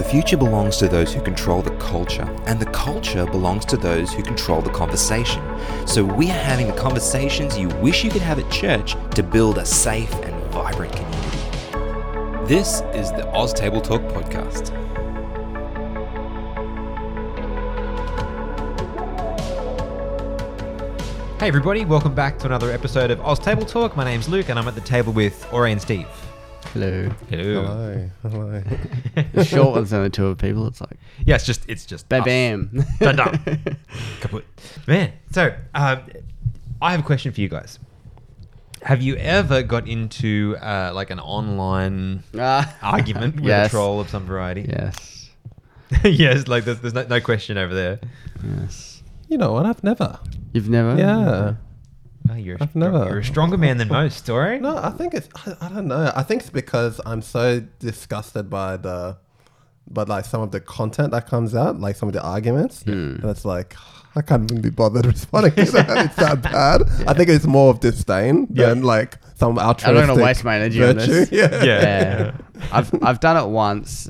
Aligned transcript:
The 0.00 0.08
future 0.08 0.38
belongs 0.38 0.78
to 0.78 0.88
those 0.88 1.12
who 1.12 1.20
control 1.20 1.60
the 1.60 1.76
culture, 1.76 2.26
and 2.46 2.58
the 2.58 2.70
culture 2.70 3.26
belongs 3.26 3.66
to 3.66 3.76
those 3.76 4.10
who 4.10 4.22
control 4.22 4.62
the 4.62 4.70
conversation. 4.70 5.42
So 5.86 6.02
we 6.02 6.30
are 6.30 6.42
having 6.42 6.68
the 6.68 6.72
conversations 6.72 7.58
you 7.58 7.68
wish 7.82 8.02
you 8.02 8.10
could 8.10 8.22
have 8.22 8.38
at 8.38 8.50
church 8.50 8.96
to 9.14 9.22
build 9.22 9.58
a 9.58 9.66
safe 9.66 10.10
and 10.22 10.34
vibrant 10.44 10.94
community. 10.94 12.46
This 12.46 12.80
is 12.94 13.12
the 13.12 13.30
Oz 13.34 13.52
Table 13.52 13.82
Talk 13.82 14.00
podcast. 14.04 14.70
Hey 21.38 21.48
everybody, 21.48 21.84
welcome 21.84 22.14
back 22.14 22.38
to 22.38 22.46
another 22.46 22.70
episode 22.70 23.10
of 23.10 23.20
Oz 23.20 23.38
Table 23.38 23.66
Talk. 23.66 23.98
My 23.98 24.04
name's 24.04 24.30
Luke 24.30 24.48
and 24.48 24.58
I'm 24.58 24.66
at 24.66 24.74
the 24.74 24.80
table 24.80 25.12
with 25.12 25.46
Ore 25.52 25.66
and 25.66 25.78
Steve. 25.78 26.08
Hello. 26.72 27.10
Hello. 27.28 27.62
Hello. 27.64 28.10
Hello. 28.22 28.62
The 29.34 29.44
short 29.44 29.74
one's 29.74 29.92
only 29.92 30.10
two 30.10 30.26
other 30.26 30.34
people. 30.36 30.66
It's 30.68 30.80
like 30.80 30.96
Yeah, 31.26 31.34
it's 31.34 31.44
just 31.46 31.68
it's 31.68 31.84
just 31.84 32.08
bam 32.08 32.20
us. 32.22 32.26
bam. 32.26 32.84
Dun 33.00 33.16
dun. 33.16 33.38
Kaput. 34.20 34.44
Man, 34.86 35.12
so 35.32 35.54
um, 35.74 36.02
I 36.80 36.92
have 36.92 37.00
a 37.00 37.02
question 37.02 37.32
for 37.32 37.40
you 37.40 37.48
guys. 37.48 37.78
Have 38.82 39.02
you 39.02 39.16
ever 39.16 39.62
got 39.62 39.88
into 39.88 40.56
uh, 40.60 40.92
like 40.94 41.10
an 41.10 41.18
online 41.20 42.22
Ah. 42.38 42.74
argument 42.82 43.36
with 43.36 43.44
yes. 43.44 43.66
a 43.66 43.70
troll 43.70 44.00
of 44.00 44.08
some 44.08 44.24
variety? 44.24 44.62
Yes. 44.68 45.30
yes, 46.04 46.46
like 46.46 46.64
there's, 46.64 46.80
there's 46.80 46.94
no, 46.94 47.02
no 47.04 47.20
question 47.20 47.58
over 47.58 47.74
there. 47.74 48.00
Yes. 48.60 49.02
You 49.28 49.38
know 49.38 49.52
what? 49.52 49.66
I've 49.66 49.82
never. 49.84 50.18
You've 50.52 50.68
never. 50.70 50.96
Yeah. 50.96 51.54
Oh, 52.30 52.34
you're, 52.36 52.56
a 52.56 52.62
I've 52.62 52.70
stro- 52.72 52.76
never- 52.76 53.08
you're 53.08 53.18
a 53.18 53.24
stronger 53.24 53.56
man 53.56 53.78
than 53.78 53.88
most, 53.88 54.28
Ore. 54.28 54.58
No, 54.60 54.76
I 54.76 54.90
think 54.90 55.14
it's. 55.14 55.28
I, 55.46 55.56
I 55.66 55.68
don't 55.68 55.88
know. 55.88 56.12
I 56.14 56.22
think 56.22 56.42
it's 56.42 56.50
because 56.50 57.00
I'm 57.04 57.22
so 57.22 57.60
disgusted 57.78 58.48
by 58.48 58.76
the, 58.76 59.16
by 59.88 60.04
like 60.04 60.24
some 60.26 60.40
of 60.42 60.50
the 60.52 60.60
content 60.60 61.10
that 61.12 61.26
comes 61.26 61.54
out, 61.54 61.80
like 61.80 61.96
some 61.96 62.08
of 62.08 62.12
the 62.12 62.22
arguments, 62.22 62.82
hmm. 62.82 62.90
and 62.90 63.24
it's 63.24 63.44
like 63.44 63.74
I 64.16 64.22
can't 64.22 64.50
even 64.50 64.62
be 64.62 64.70
bothered 64.70 65.06
responding 65.14 65.52
to 65.54 65.70
that. 65.72 66.04
It's 66.06 66.16
that 66.16 66.42
bad. 66.52 66.82
I 67.08 67.14
think 67.14 67.30
it's 67.30 67.46
more 67.46 67.70
of 67.70 67.80
disdain 67.80 68.46
than 68.50 68.82
like 68.82 69.18
some 69.36 69.58
I'm 69.58 69.66
not 69.66 69.80
gonna 69.82 70.14
waste 70.14 70.44
my 70.44 70.56
energy 70.56 70.84
on 70.84 70.94
virtue. 70.96 71.12
this. 71.12 71.32
Yeah. 71.32 71.64
Yeah. 71.64 72.32
I've 72.70 72.92
I've 73.02 73.20
done 73.20 73.36
it 73.42 73.48
once, 73.48 74.08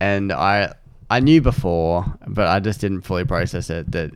and 0.00 0.32
I 0.32 0.72
I 1.10 1.20
knew 1.20 1.42
before, 1.42 2.06
but 2.26 2.46
I 2.46 2.60
just 2.60 2.80
didn't 2.80 3.02
fully 3.02 3.24
process 3.24 3.68
it 3.68 3.90
that 3.92 4.12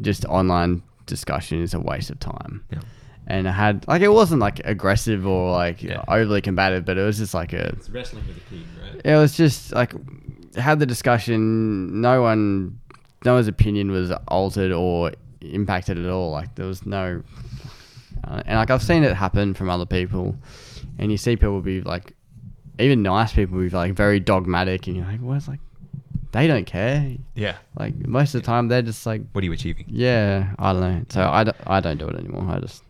just 0.00 0.24
online 0.24 0.82
discussion 1.10 1.60
is 1.62 1.74
a 1.74 1.80
waste 1.80 2.08
of 2.10 2.18
time. 2.20 2.64
Yeah. 2.72 2.80
And 3.26 3.46
I 3.46 3.52
had 3.52 3.86
like 3.86 4.00
it 4.02 4.08
wasn't 4.08 4.40
like 4.40 4.60
aggressive 4.64 5.26
or 5.26 5.52
like 5.52 5.82
Yeah. 5.82 6.02
overly 6.08 6.40
combative, 6.40 6.84
but 6.86 6.96
it 6.96 7.02
was 7.02 7.18
just 7.18 7.34
like 7.34 7.52
a 7.52 7.66
It's 7.76 7.90
wrestling 7.90 8.24
with 8.26 8.38
a 8.38 8.40
pig, 8.50 8.64
right? 8.82 9.00
it 9.04 9.16
was 9.16 9.36
just 9.36 9.72
like 9.72 9.92
had 10.56 10.78
the 10.80 10.86
discussion 10.86 12.00
no 12.00 12.22
one 12.22 12.78
no 13.24 13.34
one's 13.34 13.46
opinion 13.48 13.90
was 13.92 14.10
altered 14.28 14.72
or 14.72 15.12
impacted 15.42 15.96
at 15.98 16.10
all 16.10 16.30
like 16.32 16.54
there 16.56 16.66
was 16.66 16.84
no 16.86 17.22
uh, 18.24 18.42
and 18.46 18.56
like 18.58 18.68
i've 18.70 18.82
seen 18.82 19.04
it 19.04 19.14
happen 19.14 19.54
from 19.54 19.70
other 19.70 19.86
people 19.86 20.34
and 20.98 21.12
you 21.12 21.16
see 21.16 21.36
people 21.36 21.60
be 21.60 21.80
like 21.82 22.14
even 22.80 23.00
nice 23.02 23.32
people 23.32 23.58
be 23.58 23.68
like 23.70 23.92
very 23.94 24.18
dogmatic 24.18 24.86
and 24.88 24.96
you're 24.96 25.06
like 25.06 25.20
what's 25.20 25.46
like 25.46 25.60
they 26.32 26.46
don't 26.46 26.66
care 26.66 27.16
Yeah. 27.34 27.56
like 27.78 27.94
most 28.06 28.34
of 28.34 28.42
the 28.42 28.46
time 28.46 28.68
they're 28.68 28.82
just 28.82 29.04
like 29.06 29.22
What 29.32 29.42
are 29.42 29.44
you 29.46 29.52
achieving? 29.52 29.86
yeah 29.88 30.54
i 30.58 30.72
don't 30.72 30.80
know 30.82 31.04
so 31.08 31.22
i 31.28 31.44
don't, 31.44 31.56
I 31.66 31.80
don't 31.80 31.98
do 31.98 32.06
it 32.08 32.16
anymore 32.16 32.46
i 32.54 32.60
just 32.60 32.82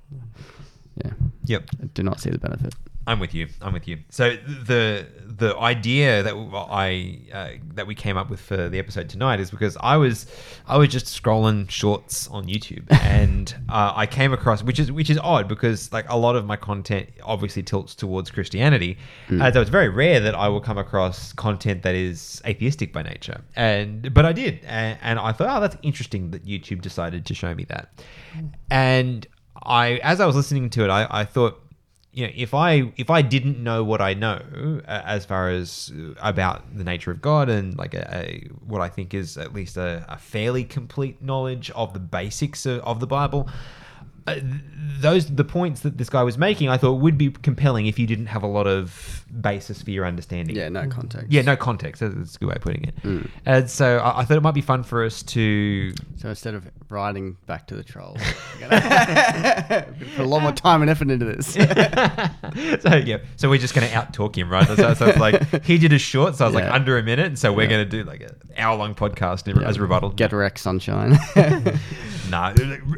yeah 1.05 1.13
Yep. 1.47 1.65
I 1.83 1.87
do 1.95 2.03
not 2.03 2.21
see 2.21 2.31
the 2.31 2.39
benefit 2.39 2.75
I'm 3.07 3.19
with 3.19 3.35
you. 3.35 3.49
I'm 3.63 3.73
with 3.73 3.89
you. 3.89 3.99
So 4.11 4.37
the 4.47 5.07
the 5.27 5.57
idea 5.57 6.23
that 6.23 6.35
I 6.35 7.19
uh, 7.33 7.49
that 7.75 7.87
we 7.87 7.95
came 7.95 8.17
up 8.17 8.29
with 8.29 8.41
for 8.41 8.69
the 8.69 8.79
episode 8.79 9.09
tonight 9.09 9.41
is 9.41 9.51
because 9.51 9.77
I 9.81 9.97
was 9.97 10.27
I 10.67 10.77
was 10.77 10.89
just 10.89 11.07
scrolling 11.07 11.71
shorts 11.71 12.29
on 12.29 12.45
YouTube 12.45 12.85
and 12.91 13.55
uh, 13.69 13.93
I 13.97 14.07
came 14.07 14.33
across 14.33 14.63
which 14.63 14.79
is 14.79 14.93
which 14.93 15.09
is 15.09 15.19
odd 15.19 15.49
because 15.49 15.93
like 15.93 16.09
a 16.09 16.17
lot 16.17 16.37
of 16.37 16.45
my 16.45 16.57
content 16.57 17.09
obviously 17.23 17.63
tilts 17.63 17.95
towards 17.95 18.31
Christianity, 18.31 18.99
and 19.29 19.55
so 19.55 19.61
it's 19.61 19.71
very 19.71 19.89
rare 19.89 20.21
that 20.21 20.35
I 20.35 20.49
will 20.49 20.61
come 20.61 20.79
across 20.79 21.33
content 21.33 21.83
that 21.83 21.95
is 21.95 22.43
atheistic 22.47 22.93
by 22.93 23.03
nature. 23.03 23.41
And 23.57 24.13
but 24.13 24.27
I 24.27 24.33
did, 24.33 24.61
and, 24.65 24.99
and 25.03 25.19
I 25.19 25.33
thought, 25.33 25.57
oh, 25.57 25.61
that's 25.61 25.77
interesting 25.83 26.31
that 26.33 26.45
YouTube 26.45 26.83
decided 26.83 27.25
to 27.27 27.35
show 27.35 27.55
me 27.55 27.65
that. 27.65 28.05
And 28.71 29.27
I, 29.63 29.95
as 30.03 30.21
I 30.21 30.27
was 30.27 30.37
listening 30.37 30.71
to 30.71 30.85
it, 30.85 30.91
I, 30.91 31.07
I 31.11 31.25
thought 31.25 31.63
you 32.13 32.27
know, 32.27 32.33
if 32.35 32.55
I 32.55 32.93
if 32.97 33.09
I 33.09 33.23
didn't 33.23 33.63
know 33.63 33.85
what 33.85 34.01
I 34.01 34.15
know 34.15 34.81
uh, 34.87 35.03
as 35.05 35.25
far 35.25 35.51
as 35.51 35.93
uh, 35.97 36.15
about 36.21 36.77
the 36.77 36.83
nature 36.83 37.13
of 37.13 37.23
God 37.23 37.49
and 37.49 37.77
like 37.79 37.95
a, 37.95 38.09
a 38.13 38.49
what 38.67 38.81
I 38.81 38.89
think 38.89 39.15
is 39.15 39.37
at 39.37 39.55
least 39.55 39.77
a, 39.77 40.05
a 40.09 40.19
fairly 40.19 40.65
complete 40.65 41.23
knowledge 41.23 41.71
of 41.71 41.93
the 41.93 42.01
basics 42.01 42.67
of, 42.67 42.81
of 42.81 42.99
the 42.99 43.07
Bible, 43.07 43.49
uh, 44.27 44.37
those 45.01 45.27
the 45.35 45.45
points 45.45 45.81
that 45.81 45.97
this 45.99 46.11
guy 46.11 46.23
was 46.23 46.37
making, 46.37 46.69
I 46.69 46.77
thought 46.77 46.95
would 47.01 47.17
be 47.19 47.31
compelling 47.31 47.87
if 47.87 47.99
you 47.99 48.07
didn't 48.07 48.27
have 48.27 48.43
a 48.43 48.47
lot 48.47 48.67
of 48.67 49.25
basis 49.41 49.81
for 49.81 49.91
your 49.93 50.05
understanding. 50.07 50.57
yeah 50.57 50.69
no 50.69 50.89
context 50.89 51.31
Yeah, 51.31 51.43
no 51.43 51.57
context. 51.57 52.01
That's 52.01 52.15
that's 52.15 52.35
a 52.37 52.39
good 52.41 52.49
way 52.49 52.55
of 52.57 52.61
putting 52.63 52.85
it. 52.85 52.97
Mm. 53.03 53.31
And 53.47 53.71
so 53.71 53.99
I, 53.99 54.21
I 54.21 54.25
thought 54.25 54.37
it 54.37 54.43
might 54.43 54.55
be 54.55 54.61
fun 54.61 54.83
for 54.83 55.05
us 55.05 55.23
to 55.23 55.93
So 56.17 56.29
instead 56.29 56.55
of 56.55 56.69
riding 56.91 57.37
back 57.47 57.67
to 57.69 57.77
the 57.77 57.85
trolls, 57.85 58.19
we're 58.61 58.69
gonna 58.69 59.87
put 60.17 60.25
a 60.25 60.29
lot 60.29 60.43
more 60.43 60.53
time 60.53 60.83
and 60.83 60.91
effort 60.91 61.11
into 61.11 61.25
this. 61.25 61.47
so 62.83 62.97
yeah, 62.97 63.19
so 63.37 63.49
we're 63.49 63.59
just 63.59 63.75
going 63.75 63.87
to 63.89 63.95
out 63.95 64.13
talk 64.13 64.37
him, 64.37 64.51
right? 64.51 64.67
So, 64.67 64.95
so 64.95 65.07
it's 65.07 65.19
like 65.19 65.65
he 65.65 65.79
did 65.79 65.93
a 65.93 65.99
short, 65.99 66.37
so 66.37 66.45
I 66.45 66.49
was 66.49 66.55
like 66.55 66.65
under 66.71 66.99
a 66.99 67.03
minute, 67.03 67.27
and 67.27 67.39
so 67.39 67.53
we're 67.53 67.63
Yeah. 67.63 67.69
going 67.71 67.89
to 67.89 67.97
do 67.99 68.05
like 68.05 68.21
an 68.23 68.31
hour 68.57 68.77
long 68.77 68.95
podcast 68.95 69.47
in, 69.49 69.63
as 69.63 69.77
a 69.77 69.83
rebuttal. 69.83 70.11
Get 70.11 70.33
wrecked, 70.33 70.59
sunshine. 70.59 71.17
no, 72.31 72.53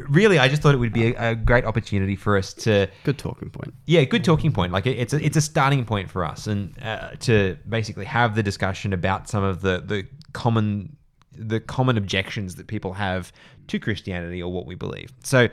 really, 0.09 0.39
I 0.39 0.47
just 0.47 0.61
thought 0.61 0.73
it 0.75 0.77
would 0.79 0.93
be 0.93 1.12
a, 1.17 1.31
a 1.31 1.35
great 1.35 1.65
opportunity 1.65 2.15
for 2.15 2.37
us 2.37 2.53
to, 2.55 2.87
Good 3.03 3.17
talking 3.17 3.49
point. 3.49 3.73
yeah, 3.85 4.03
good 4.03 4.23
talking 4.23 4.51
point. 4.51 4.71
Like 4.71 4.85
it- 4.85 4.97
it's 4.99 5.13
a, 5.13 5.23
it's 5.25 5.37
a 5.37 5.41
starting 5.41 5.85
point 5.85 6.09
for 6.09 6.23
us, 6.25 6.47
and 6.47 6.73
uh, 6.81 7.11
to 7.21 7.57
basically 7.67 8.05
have 8.05 8.35
the 8.35 8.43
discussion 8.43 8.93
about 8.93 9.29
some 9.29 9.43
of 9.43 9.61
the 9.61 9.81
the 9.85 10.05
common 10.33 10.95
the 11.35 11.59
common 11.59 11.97
objections 11.97 12.55
that 12.55 12.67
people 12.67 12.93
have 12.93 13.31
to 13.67 13.79
Christianity 13.79 14.41
or 14.43 14.51
what 14.51 14.65
we 14.67 14.75
believe. 14.75 15.11
So 15.23 15.47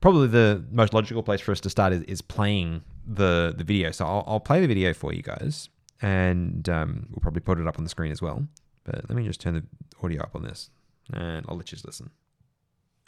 probably 0.00 0.28
the 0.28 0.64
most 0.70 0.94
logical 0.94 1.22
place 1.22 1.40
for 1.40 1.50
us 1.52 1.60
to 1.60 1.70
start 1.70 1.92
is, 1.92 2.02
is 2.02 2.20
playing 2.22 2.82
the 3.06 3.54
the 3.56 3.64
video. 3.64 3.90
So 3.90 4.04
I'll, 4.06 4.24
I'll 4.26 4.40
play 4.40 4.60
the 4.60 4.68
video 4.68 4.92
for 4.92 5.12
you 5.12 5.22
guys, 5.22 5.68
and 6.02 6.68
um, 6.68 7.06
we'll 7.10 7.20
probably 7.20 7.40
put 7.40 7.58
it 7.58 7.66
up 7.66 7.78
on 7.78 7.84
the 7.84 7.90
screen 7.90 8.12
as 8.12 8.22
well. 8.22 8.46
But 8.84 9.08
let 9.08 9.16
me 9.16 9.24
just 9.24 9.40
turn 9.40 9.54
the 9.54 9.64
audio 10.02 10.22
up 10.22 10.36
on 10.36 10.42
this, 10.42 10.70
and 11.12 11.44
I'll 11.48 11.56
let 11.56 11.70
you 11.72 11.76
just 11.76 11.84
listen. 11.86 12.10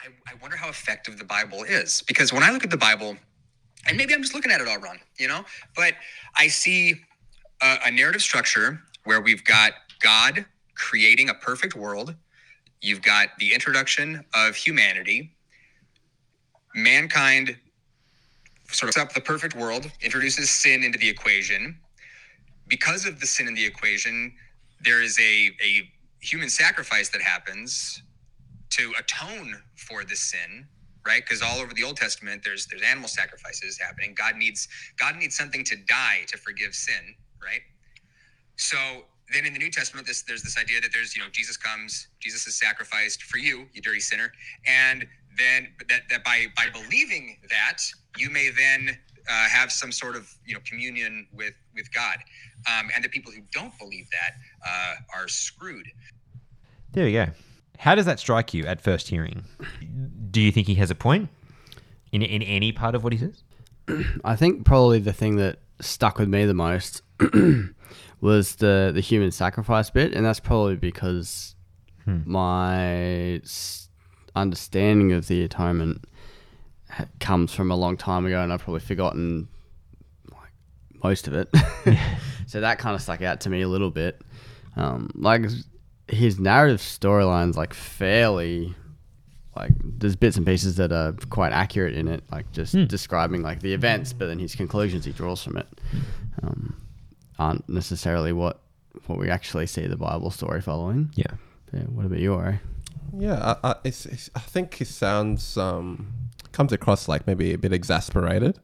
I, 0.01 0.07
I 0.31 0.35
wonder 0.41 0.55
how 0.55 0.69
effective 0.69 1.17
the 1.17 1.25
Bible 1.25 1.63
is 1.63 2.03
because 2.07 2.31
when 2.31 2.43
I 2.43 2.51
look 2.51 2.63
at 2.63 2.69
the 2.69 2.77
Bible, 2.77 3.17
and 3.87 3.97
maybe 3.97 4.13
I'm 4.13 4.21
just 4.21 4.33
looking 4.33 4.51
at 4.51 4.61
it 4.61 4.67
all 4.67 4.79
wrong, 4.79 4.97
you 5.17 5.27
know, 5.27 5.43
but 5.75 5.93
I 6.37 6.47
see 6.47 7.01
a, 7.61 7.77
a 7.85 7.91
narrative 7.91 8.21
structure 8.21 8.81
where 9.03 9.21
we've 9.21 9.43
got 9.43 9.73
God 9.99 10.45
creating 10.75 11.29
a 11.29 11.33
perfect 11.33 11.75
world. 11.75 12.15
You've 12.81 13.01
got 13.01 13.29
the 13.39 13.53
introduction 13.53 14.23
of 14.33 14.55
humanity. 14.55 15.33
Mankind 16.75 17.57
sort 18.71 18.95
of 18.95 19.01
up 19.01 19.13
the 19.13 19.21
perfect 19.21 19.55
world, 19.55 19.91
introduces 20.01 20.49
sin 20.49 20.83
into 20.83 20.97
the 20.97 21.09
equation. 21.09 21.77
Because 22.67 23.05
of 23.05 23.19
the 23.19 23.25
sin 23.25 23.47
in 23.47 23.55
the 23.55 23.65
equation, 23.65 24.31
there 24.79 25.01
is 25.01 25.19
a, 25.19 25.49
a 25.61 25.89
human 26.21 26.49
sacrifice 26.49 27.09
that 27.09 27.21
happens 27.21 28.03
to 28.71 28.93
atone 28.99 29.61
for 29.75 30.03
the 30.03 30.15
sin 30.15 30.67
right? 31.05 31.23
Because 31.23 31.41
all 31.41 31.59
over 31.59 31.73
the 31.73 31.83
old 31.83 31.97
testament 31.97 32.43
there's 32.43 32.67
there's 32.67 32.81
animal 32.83 33.09
sacrifices 33.09 33.79
happening. 33.79 34.13
God 34.15 34.35
needs 34.35 34.67
god 34.97 35.15
needs 35.15 35.35
something 35.35 35.63
to 35.65 35.75
die 35.75 36.19
to 36.27 36.37
forgive 36.37 36.73
sin 36.75 37.15
right? 37.43 37.61
So 38.57 38.77
then 39.33 39.45
in 39.45 39.53
the 39.53 39.59
new 39.59 39.71
testament 39.71 40.05
this 40.07 40.23
there's 40.23 40.43
this 40.43 40.57
idea 40.57 40.81
that 40.81 40.91
there's 40.91 41.15
you 41.15 41.21
know 41.21 41.29
jesus 41.31 41.55
comes 41.55 42.07
jesus 42.19 42.47
is 42.47 42.55
sacrificed 42.59 43.23
for 43.23 43.37
you 43.37 43.67
you 43.73 43.81
dirty 43.81 43.99
sinner. 43.99 44.31
And 44.67 45.05
then 45.37 45.69
that, 45.87 46.01
that 46.09 46.23
by 46.23 46.47
by 46.55 46.67
believing 46.71 47.37
that 47.49 47.77
you 48.17 48.29
may 48.29 48.49
then 48.49 48.97
uh, 49.29 49.47
have 49.47 49.71
some 49.71 49.91
sort 49.91 50.15
of 50.15 50.31
you 50.45 50.53
know 50.53 50.61
communion 50.65 51.27
with 51.33 51.53
with 51.75 51.91
god. 51.93 52.17
Um, 52.67 52.89
and 52.93 53.03
the 53.03 53.09
people 53.09 53.31
who 53.31 53.41
don't 53.51 53.77
believe 53.79 54.09
that 54.11 54.31
uh, 54.67 54.95
are 55.15 55.27
screwed. 55.27 55.87
There 56.91 57.05
we 57.05 57.13
go. 57.13 57.27
How 57.79 57.95
does 57.95 58.05
that 58.05 58.19
strike 58.19 58.53
you 58.53 58.65
at 58.65 58.81
first 58.81 59.07
hearing? 59.07 59.45
Do 60.31 60.41
you 60.41 60.51
think 60.51 60.67
he 60.67 60.75
has 60.75 60.91
a 60.91 60.95
point 60.95 61.29
in 62.11 62.21
in 62.21 62.41
any 62.43 62.73
part 62.73 62.93
of 62.93 63.05
what 63.05 63.13
he 63.13 63.19
says? 63.19 63.41
I 64.25 64.35
think 64.35 64.65
probably 64.65 64.99
the 64.99 65.13
thing 65.13 65.37
that 65.37 65.59
stuck 65.79 66.19
with 66.19 66.27
me 66.27 66.45
the 66.45 66.53
most 66.53 67.01
was 68.21 68.55
the 68.55 68.91
the 68.93 68.99
human 68.99 69.31
sacrifice 69.31 69.89
bit, 69.89 70.13
and 70.13 70.25
that's 70.25 70.41
probably 70.41 70.75
because 70.75 71.55
my 72.05 73.41
understanding 74.35 75.13
of 75.13 75.27
the 75.27 75.43
atonement 75.43 76.03
comes 77.21 77.53
from 77.53 77.71
a 77.71 77.77
long 77.77 77.95
time 77.95 78.25
ago, 78.25 78.41
and 78.41 78.51
I've 78.51 78.61
probably 78.61 78.81
forgotten 78.81 79.47
like 80.29 80.51
most 81.01 81.29
of 81.29 81.33
it. 81.33 81.47
so 82.45 82.59
that 82.59 82.77
kind 82.77 82.93
of 82.93 83.01
stuck 83.01 83.21
out 83.21 83.39
to 83.41 83.49
me 83.49 83.61
a 83.61 83.69
little 83.69 83.89
bit. 83.89 84.21
Um, 84.75 85.11
like 85.15 85.43
his 86.09 86.39
narrative 86.39 86.79
storyline's 86.81 87.57
like 87.57 87.73
fairly 87.73 88.75
like 89.55 89.71
there's 89.83 90.15
bits 90.15 90.37
and 90.37 90.45
pieces 90.45 90.77
that 90.77 90.91
are 90.93 91.11
quite 91.29 91.51
accurate 91.51 91.93
in 91.93 92.07
it, 92.07 92.23
like 92.31 92.49
just 92.53 92.73
Hmm. 92.73 92.85
describing 92.85 93.41
like 93.41 93.59
the 93.61 93.73
events, 93.73 94.13
but 94.13 94.27
then 94.27 94.39
his 94.39 94.55
conclusions 94.55 95.03
he 95.05 95.11
draws 95.11 95.43
from 95.43 95.57
it 95.57 95.67
um, 96.43 96.79
aren't 97.37 97.67
necessarily 97.67 98.31
what 98.31 98.61
what 99.07 99.19
we 99.19 99.29
actually 99.29 99.67
see 99.67 99.85
the 99.87 99.97
Bible 99.97 100.31
story 100.31 100.61
following. 100.61 101.11
Yeah. 101.15 101.33
Yeah, 101.73 101.81
what 101.83 102.05
about 102.05 102.19
you, 102.19 102.33
Ori? 102.33 102.59
Yeah, 103.15 103.55
I, 103.63 103.69
I, 103.71 103.75
it's, 103.83 104.05
it's, 104.05 104.29
I 104.35 104.39
think 104.39 104.75
he 104.75 104.85
sounds 104.85 105.57
um, 105.57 106.07
comes 106.51 106.71
across 106.71 107.07
like 107.07 107.27
maybe 107.27 107.53
a 107.53 107.57
bit 107.57 107.73
exasperated. 107.73 108.59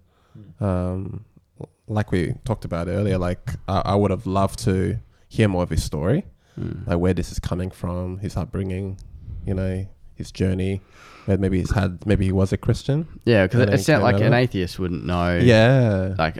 Um, 0.59 1.25
like 1.87 2.11
we 2.11 2.33
talked 2.45 2.65
about 2.65 2.87
earlier, 2.87 3.17
like 3.17 3.49
I, 3.67 3.81
I 3.85 3.95
would 3.95 4.11
have 4.11 4.25
loved 4.25 4.59
to 4.59 4.97
hear 5.29 5.47
more 5.47 5.63
of 5.63 5.69
his 5.69 5.83
story, 5.83 6.25
Mm. 6.59 6.87
like 6.87 6.97
where 6.97 7.13
this 7.13 7.31
is 7.31 7.39
coming 7.39 7.69
from, 7.71 8.19
his 8.19 8.37
upbringing, 8.37 8.97
you 9.45 9.53
know, 9.53 9.85
his 10.15 10.31
journey. 10.31 10.81
Where 11.25 11.37
maybe 11.37 11.57
he's 11.59 11.71
had, 11.71 12.05
maybe 12.05 12.25
he 12.25 12.31
was 12.31 12.53
a 12.53 12.57
Christian. 12.57 13.07
Yeah, 13.25 13.45
because 13.47 13.61
it, 13.61 13.73
it 13.73 13.77
sounds 13.79 14.03
like 14.03 14.21
an 14.21 14.33
atheist 14.33 14.77
wouldn't 14.77 15.05
know. 15.05 15.37
Yeah, 15.37 16.13
like 16.17 16.39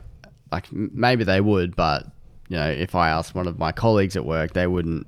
like 0.51 0.71
maybe 0.71 1.23
they 1.23 1.41
would, 1.41 1.75
but 1.75 2.05
you 2.49 2.57
know, 2.57 2.69
if 2.69 2.93
I 2.93 3.09
asked 3.09 3.33
one 3.33 3.47
of 3.47 3.57
my 3.57 3.71
colleagues 3.71 4.15
at 4.15 4.23
work, 4.25 4.53
they 4.53 4.67
wouldn't 4.67 5.07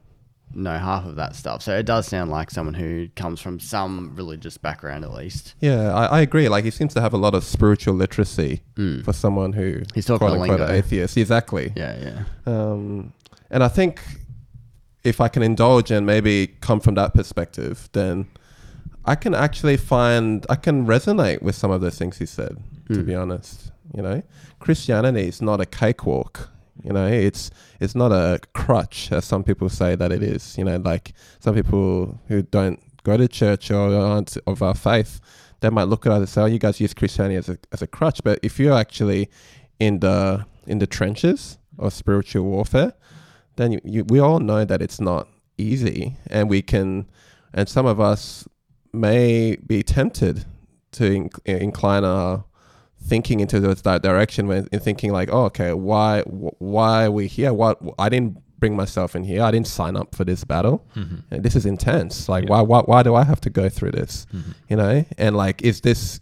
know 0.54 0.76
half 0.78 1.06
of 1.06 1.18
that 1.18 1.36
stuff. 1.36 1.62
So 1.62 1.78
it 1.78 1.84
does 1.86 2.08
sound 2.08 2.32
like 2.32 2.50
someone 2.50 2.74
who 2.74 3.08
comes 3.16 3.40
from 3.40 3.60
some 3.60 4.16
religious 4.16 4.58
background, 4.58 5.04
at 5.04 5.14
least. 5.14 5.54
yeah, 5.60 5.94
I, 5.94 6.06
I 6.06 6.22
agree. 6.22 6.50
Like 6.50 6.64
he 6.64 6.72
seems 6.72 6.94
to 6.96 7.02
have 7.02 7.14
a 7.14 7.18
lot 7.18 7.36
of 7.36 7.44
spiritual 7.44 7.94
literacy 7.94 8.62
Mm. 8.76 9.06
for 9.06 9.14
someone 9.14 9.54
who 9.54 9.84
He's 9.94 10.06
talking 10.06 10.28
quote 10.28 10.40
unquote 10.50 10.70
atheist. 10.72 11.16
Exactly. 11.18 11.72
Yeah, 11.76 11.98
yeah. 12.02 12.24
Um, 12.52 13.14
and 13.52 13.64
I 13.64 13.68
think 13.68 14.02
if 15.08 15.22
I 15.22 15.28
can 15.30 15.44
indulge 15.44 15.90
and 15.96 16.06
maybe 16.06 16.36
come 16.68 16.80
from 16.80 16.96
that 16.96 17.14
perspective, 17.14 17.90
then 17.94 18.28
I 19.06 19.16
can 19.16 19.34
actually 19.34 19.78
find 19.78 20.46
I 20.50 20.56
can 20.66 20.86
resonate 20.86 21.42
with 21.42 21.56
some 21.56 21.72
of 21.76 21.82
the 21.82 21.92
things 21.92 22.18
he 22.18 22.26
said. 22.26 22.54
To 22.94 23.00
Hmm. 23.02 23.06
be 23.06 23.16
honest, 23.16 23.72
you 23.96 24.02
know, 24.02 24.22
Christianity 24.60 25.28
is 25.28 25.42
not 25.42 25.60
a 25.62 25.66
cakewalk. 25.66 26.50
You 26.84 26.94
know, 26.94 27.08
it's 27.08 27.50
it's 27.80 27.96
not 27.96 28.12
a 28.12 28.40
crutch 28.54 29.12
as 29.12 29.26
some 29.26 29.44
people 29.44 29.70
say 29.70 29.96
that 29.96 30.12
it 30.12 30.24
is. 30.24 30.58
You 30.58 30.66
know, 30.66 30.78
like 30.92 31.14
some 31.40 31.56
people 31.56 32.20
who 32.30 32.42
don't 32.58 32.80
go 33.04 33.18
to 33.18 33.28
church 33.28 33.72
or 33.72 33.94
aren't 33.96 34.38
of 34.46 34.62
our 34.62 34.76
faith, 34.76 35.20
they 35.62 35.70
might 35.70 35.88
look 35.88 36.06
at 36.06 36.12
us 36.12 36.20
and 36.20 36.30
say, 36.30 36.42
"Oh, 36.42 36.46
you 36.54 36.60
guys 36.60 36.80
use 36.80 36.94
Christianity 36.94 37.36
as 37.38 37.50
a 37.50 37.58
as 37.72 37.82
a 37.82 37.88
crutch." 37.88 38.20
But 38.24 38.40
if 38.44 38.60
you're 38.60 38.78
actually 38.86 39.30
in 39.80 40.00
the 40.00 40.46
in 40.68 40.80
the 40.80 40.88
trenches 40.88 41.58
of 41.80 41.94
spiritual 41.94 42.44
warfare, 42.44 42.92
then 43.58 43.74
you, 43.74 43.82
you, 43.84 44.04
we 44.06 44.20
all 44.20 44.40
know 44.40 44.66
that 44.66 44.82
it's 44.82 45.00
not 45.02 45.28
easy, 45.58 46.16
and 46.28 46.50
we 46.50 46.62
can, 46.62 47.08
and 47.54 47.68
some 47.68 47.86
of 47.86 48.00
us 48.00 48.48
may 48.94 49.56
be 49.58 49.84
tempted 49.84 50.46
to 50.94 51.04
inc- 51.10 51.46
incline 51.46 52.04
our 52.04 52.46
thinking 53.00 53.40
into 53.40 53.60
that 53.60 54.02
direction 54.02 54.48
when 54.48 54.68
in 54.72 54.80
thinking 54.80 55.12
like, 55.12 55.30
oh, 55.32 55.46
okay, 55.46 55.74
why 55.74 56.22
why 56.22 57.06
are 57.06 57.12
we 57.12 57.28
here? 57.28 57.54
What 57.54 57.80
I 58.00 58.10
didn't 58.10 58.38
bring 58.60 58.76
myself 58.76 59.16
in 59.16 59.24
here. 59.24 59.44
I 59.44 59.52
didn't 59.52 59.68
sign 59.68 59.96
up 59.96 60.16
for 60.16 60.24
this 60.26 60.44
battle. 60.44 60.84
And 60.96 61.44
this 61.44 61.56
is 61.56 61.66
intense. 61.68 62.28
Like, 62.28 62.46
Yeah. 62.46 62.50
why, 62.50 62.62
why 62.62 62.82
why 62.82 63.04
do 63.04 63.14
I 63.14 63.24
have 63.24 63.40
to 63.42 63.50
go 63.52 63.70
through 63.70 63.92
this? 63.92 64.26
Mm-hmm. 64.34 64.52
You 64.70 64.76
know, 64.78 65.06
and 65.20 65.38
like, 65.38 65.62
is 65.62 65.82
this 65.82 66.20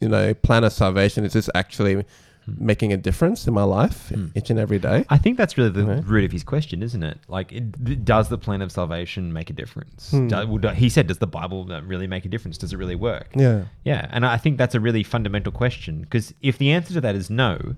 you 0.00 0.08
know 0.08 0.32
plan 0.34 0.64
of 0.64 0.72
salvation? 0.72 1.24
Is 1.24 1.32
this 1.34 1.50
actually 1.54 2.04
making 2.46 2.92
a 2.92 2.96
difference 2.96 3.46
in 3.46 3.54
my 3.54 3.62
life 3.64 4.08
Hmm. 4.10 4.26
each 4.34 4.50
and 4.50 4.58
every 4.58 4.78
day? 4.78 5.04
I 5.08 5.18
think 5.18 5.36
that's 5.36 5.58
really 5.58 5.70
the 5.70 6.02
root 6.06 6.24
of 6.24 6.32
his 6.32 6.44
question, 6.44 6.82
isn't 6.82 7.02
it? 7.02 7.18
Like, 7.28 7.52
it, 7.52 8.04
does 8.04 8.28
the 8.28 8.38
plan 8.38 8.62
of 8.62 8.70
salvation 8.70 9.32
make 9.32 9.50
a 9.50 9.52
difference? 9.52 10.10
Hmm. 10.12 10.28
Do- 10.28 10.46
well, 10.46 10.74
he 10.74 10.88
said, 10.88 11.06
"Does 11.08 11.18
the 11.18 11.26
Bible 11.26 11.70
uh, 11.72 11.82
really 11.82 12.06
make 12.06 12.24
a 12.24 12.28
difference? 12.28 12.56
Does 12.58 12.72
it 12.72 12.76
really 12.76 12.94
work?" 12.94 13.28
Yeah. 13.34 13.64
Yeah, 13.84 14.06
and 14.10 14.24
I 14.24 14.36
think 14.36 14.58
that's 14.58 14.74
a 14.74 14.80
really 14.80 15.02
fundamental 15.02 15.52
question 15.52 16.02
because 16.02 16.32
if 16.42 16.58
the 16.58 16.70
answer 16.72 16.94
to 16.94 17.00
that 17.00 17.14
is 17.16 17.28
no, 17.30 17.74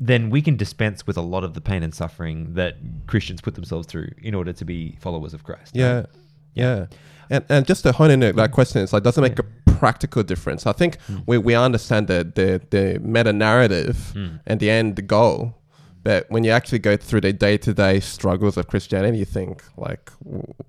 then 0.00 0.30
we 0.30 0.42
can 0.42 0.56
dispense 0.56 1.06
with 1.06 1.16
a 1.16 1.22
lot 1.22 1.42
of 1.44 1.54
the 1.54 1.60
pain 1.60 1.82
and 1.82 1.94
suffering 1.94 2.54
that 2.54 2.76
Christians 3.06 3.40
put 3.40 3.54
themselves 3.54 3.86
through 3.86 4.08
in 4.22 4.34
order 4.34 4.52
to 4.52 4.64
be 4.64 4.96
followers 5.00 5.34
of 5.34 5.42
Christ. 5.44 5.74
right? 5.74 5.80
Yeah, 5.80 6.06
yeah. 6.54 6.86
And 7.30 7.44
and 7.50 7.66
just 7.66 7.82
to 7.82 7.92
hone 7.92 8.10
in 8.10 8.22
on 8.24 8.36
that 8.36 8.52
question, 8.52 8.80
it's 8.82 8.92
like 8.92 9.02
does 9.02 9.18
it 9.18 9.20
make 9.20 9.38
a 9.38 9.44
practical 9.78 10.22
difference? 10.22 10.66
I 10.66 10.72
think 10.72 11.00
hmm. 11.02 11.18
we, 11.26 11.38
we 11.38 11.54
understand 11.54 12.08
the 12.08 12.20
the, 12.38 12.60
the 12.70 12.98
meta 13.00 13.32
narrative 13.32 14.10
hmm. 14.12 14.36
and 14.46 14.60
the 14.60 14.70
end 14.70 14.96
the 14.96 15.02
goal, 15.02 15.54
but 16.02 16.26
when 16.30 16.44
you 16.44 16.50
actually 16.50 16.78
go 16.78 16.96
through 16.96 17.22
the 17.22 17.32
day 17.32 17.56
to 17.58 17.74
day 17.74 18.00
struggles 18.00 18.56
of 18.56 18.66
Christianity, 18.66 19.18
you 19.18 19.24
think 19.24 19.62
like 19.76 20.10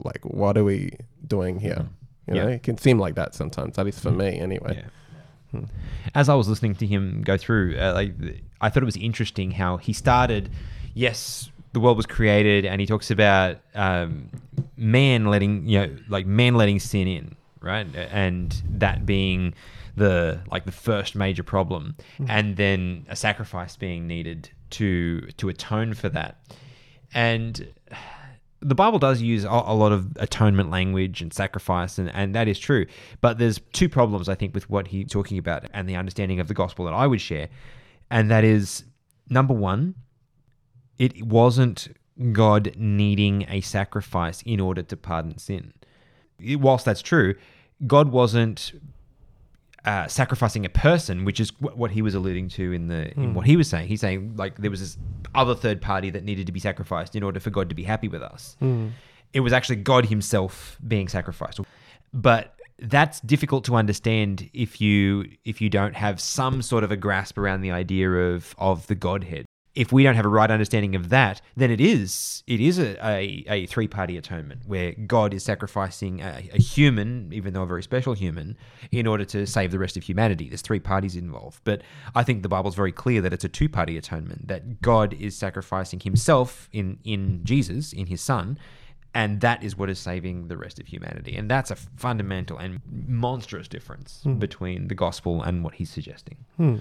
like 0.03 0.23
what 0.23 0.57
are 0.57 0.63
we 0.63 0.91
doing 1.25 1.59
here? 1.59 1.75
Hmm. 1.75 2.35
You 2.35 2.35
know, 2.35 2.47
it 2.47 2.63
can 2.63 2.77
seem 2.77 2.99
like 2.99 3.15
that 3.15 3.33
sometimes. 3.33 3.77
At 3.79 3.85
least 3.85 4.01
for 4.01 4.11
me, 4.11 4.39
anyway. 4.39 4.83
Yeah. 5.53 5.61
As 6.13 6.29
I 6.29 6.35
was 6.35 6.47
listening 6.47 6.75
to 6.75 6.85
him 6.85 7.23
go 7.23 7.37
through, 7.37 7.77
uh, 7.79 7.93
like 7.93 8.13
I 8.61 8.69
thought 8.69 8.83
it 8.83 8.85
was 8.85 8.97
interesting 8.97 9.51
how 9.51 9.77
he 9.77 9.93
started. 9.93 10.49
Yes, 10.93 11.49
the 11.73 11.79
world 11.79 11.97
was 11.97 12.05
created, 12.05 12.65
and 12.65 12.79
he 12.79 12.87
talks 12.87 13.09
about 13.09 13.57
um, 13.73 14.29
man 14.77 15.25
letting 15.25 15.67
you 15.67 15.79
know, 15.79 15.97
like 16.07 16.25
man 16.25 16.55
letting 16.55 16.79
sin 16.79 17.07
in, 17.07 17.35
right, 17.61 17.87
and 17.95 18.61
that 18.69 19.05
being 19.05 19.53
the 19.95 20.39
like 20.51 20.65
the 20.65 20.71
first 20.71 21.15
major 21.15 21.43
problem, 21.43 21.95
mm-hmm. 22.13 22.25
and 22.29 22.57
then 22.57 23.05
a 23.09 23.15
sacrifice 23.15 23.75
being 23.75 24.07
needed 24.07 24.49
to 24.71 25.21
to 25.37 25.49
atone 25.49 25.93
for 25.93 26.09
that, 26.09 26.39
and 27.13 27.73
the 28.61 28.75
Bible 28.75 28.99
does 28.99 29.21
use 29.21 29.45
a, 29.45 29.49
a 29.49 29.75
lot 29.75 29.91
of 29.91 30.17
atonement 30.17 30.69
language 30.69 31.21
and 31.21 31.33
sacrifice, 31.33 31.97
and, 31.97 32.09
and 32.13 32.35
that 32.35 32.47
is 32.47 32.59
true. 32.59 32.85
But 33.21 33.37
there's 33.37 33.59
two 33.73 33.87
problems, 33.87 34.27
I 34.27 34.35
think, 34.35 34.53
with 34.53 34.69
what 34.69 34.87
he's 34.87 35.09
talking 35.09 35.37
about 35.37 35.65
and 35.73 35.87
the 35.87 35.95
understanding 35.95 36.39
of 36.39 36.47
the 36.47 36.53
gospel 36.53 36.85
that 36.85 36.93
I 36.93 37.07
would 37.07 37.21
share. 37.21 37.47
And 38.11 38.29
that 38.31 38.43
is 38.43 38.83
number 39.29 39.53
one, 39.53 39.95
it 40.97 41.23
wasn't 41.23 41.87
God 42.33 42.73
needing 42.75 43.45
a 43.47 43.61
sacrifice 43.61 44.41
in 44.41 44.59
order 44.59 44.83
to 44.83 44.97
pardon 44.97 45.37
sin. 45.37 45.73
Whilst 46.57 46.85
that's 46.85 47.01
true, 47.01 47.35
God 47.87 48.11
wasn't 48.11 48.73
uh, 49.85 50.07
sacrificing 50.07 50.65
a 50.65 50.69
person, 50.69 51.25
which 51.25 51.39
is 51.39 51.49
wh- 51.51 51.77
what 51.77 51.91
he 51.91 52.01
was 52.01 52.13
alluding 52.15 52.49
to 52.49 52.71
in 52.73 52.87
the 52.87 53.11
in 53.17 53.33
what 53.33 53.45
he 53.45 53.55
was 53.55 53.69
saying. 53.69 53.87
He's 53.87 54.01
saying 54.01 54.35
like 54.35 54.57
there 54.57 54.71
was 54.71 54.79
this 54.81 54.97
other 55.35 55.55
third 55.55 55.81
party 55.81 56.09
that 56.09 56.23
needed 56.23 56.45
to 56.47 56.51
be 56.51 56.59
sacrificed 56.59 57.15
in 57.15 57.23
order 57.23 57.39
for 57.39 57.49
God 57.49 57.69
to 57.69 57.75
be 57.75 57.83
happy 57.83 58.07
with 58.07 58.21
us. 58.21 58.57
It 59.31 59.39
was 59.41 59.53
actually 59.53 59.77
God 59.77 60.07
Himself 60.07 60.77
being 60.87 61.07
sacrificed, 61.07 61.59
but 62.13 62.55
that's 62.81 63.19
difficult 63.21 63.65
to 63.65 63.75
understand 63.75 64.49
if 64.53 64.79
you 64.81 65.29
if 65.45 65.61
you 65.61 65.69
don't 65.69 65.95
have 65.95 66.19
some 66.19 66.61
sort 66.61 66.83
of 66.83 66.91
a 66.91 66.97
grasp 66.97 67.37
around 67.37 67.61
the 67.61 67.71
idea 67.71 68.09
of 68.09 68.55
of 68.57 68.87
the 68.87 68.95
Godhead. 68.95 69.45
If 69.75 69.91
we 69.93 70.03
don't 70.03 70.15
have 70.15 70.25
a 70.25 70.29
right 70.29 70.49
understanding 70.49 70.95
of 70.95 71.09
that, 71.09 71.41
then 71.55 71.71
it 71.71 71.79
is 71.79 72.43
it 72.47 72.59
is 72.59 72.79
a, 72.79 72.97
a, 73.05 73.45
a 73.47 73.65
three 73.67 73.87
party 73.87 74.17
atonement 74.17 74.63
where 74.65 74.93
God 74.93 75.33
is 75.33 75.43
sacrificing 75.43 76.21
a, 76.21 76.49
a 76.53 76.59
human, 76.59 77.31
even 77.31 77.53
though 77.53 77.63
a 77.63 77.67
very 77.67 77.83
special 77.83 78.13
human, 78.13 78.57
in 78.91 79.05
order 79.07 79.25
to 79.25 79.45
save 79.45 79.71
the 79.71 79.79
rest 79.79 79.95
of 79.95 80.03
humanity. 80.03 80.49
There's 80.49 80.63
three 80.63 80.79
parties 80.79 81.15
involved, 81.15 81.61
but 81.63 81.81
I 82.15 82.23
think 82.23 82.41
the 82.41 82.49
Bible's 82.49 82.75
very 82.75 82.91
clear 82.91 83.21
that 83.21 83.31
it's 83.31 83.45
a 83.45 83.49
two 83.49 83.69
party 83.69 83.97
atonement. 83.97 84.47
That 84.47 84.81
God 84.81 85.13
is 85.13 85.37
sacrificing 85.37 85.99
Himself 85.99 86.67
in 86.73 86.97
in 87.03 87.41
Jesus, 87.43 87.93
in 87.93 88.07
His 88.07 88.21
Son, 88.21 88.57
and 89.13 89.41
that 89.41 89.63
is 89.63 89.77
what 89.77 89.89
is 89.89 89.99
saving 89.99 90.47
the 90.47 90.57
rest 90.57 90.79
of 90.79 90.87
humanity. 90.87 91.35
And 91.35 91.49
that's 91.49 91.71
a 91.71 91.75
fundamental 91.75 92.57
and 92.57 92.81
monstrous 93.07 93.67
difference 93.67 94.21
hmm. 94.23 94.35
between 94.35 94.87
the 94.87 94.95
gospel 94.95 95.41
and 95.41 95.63
what 95.63 95.75
he's 95.75 95.89
suggesting. 95.89 96.37
Hmm. 96.57 96.77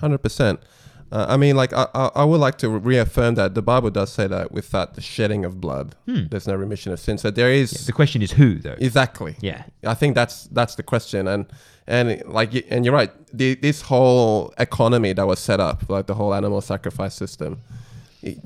Hundred 0.00 0.18
percent. 0.18 0.60
Uh, 1.10 1.24
I 1.28 1.36
mean, 1.38 1.56
like 1.56 1.72
I, 1.72 1.86
I, 1.94 2.10
I 2.16 2.24
would 2.24 2.40
like 2.40 2.58
to 2.58 2.68
reaffirm 2.68 3.34
that 3.36 3.54
the 3.54 3.62
Bible 3.62 3.90
does 3.90 4.12
say 4.12 4.26
that 4.26 4.52
without 4.52 4.94
the 4.94 5.00
shedding 5.00 5.44
of 5.44 5.60
blood, 5.60 5.94
there's 6.06 6.46
no 6.46 6.54
remission 6.54 6.92
of 6.92 7.00
sin. 7.00 7.16
So 7.18 7.30
there 7.30 7.50
is 7.50 7.86
The 7.86 7.92
question 7.92 8.20
is 8.22 8.32
who, 8.32 8.56
though. 8.56 8.76
exactly. 8.78 9.36
Yeah. 9.40 9.62
I 9.86 9.94
think 9.94 10.14
that's 10.14 10.44
that's 10.52 10.74
the 10.74 10.82
question, 10.82 11.26
and 11.26 11.46
and 11.86 12.22
like 12.26 12.52
and 12.70 12.84
you're 12.84 12.94
right. 12.94 13.10
The, 13.32 13.54
this 13.54 13.82
whole 13.82 14.52
economy 14.58 15.12
that 15.14 15.26
was 15.26 15.38
set 15.38 15.60
up, 15.60 15.88
like 15.88 16.06
the 16.06 16.14
whole 16.14 16.34
animal 16.34 16.60
sacrifice 16.60 17.14
system, 17.14 17.60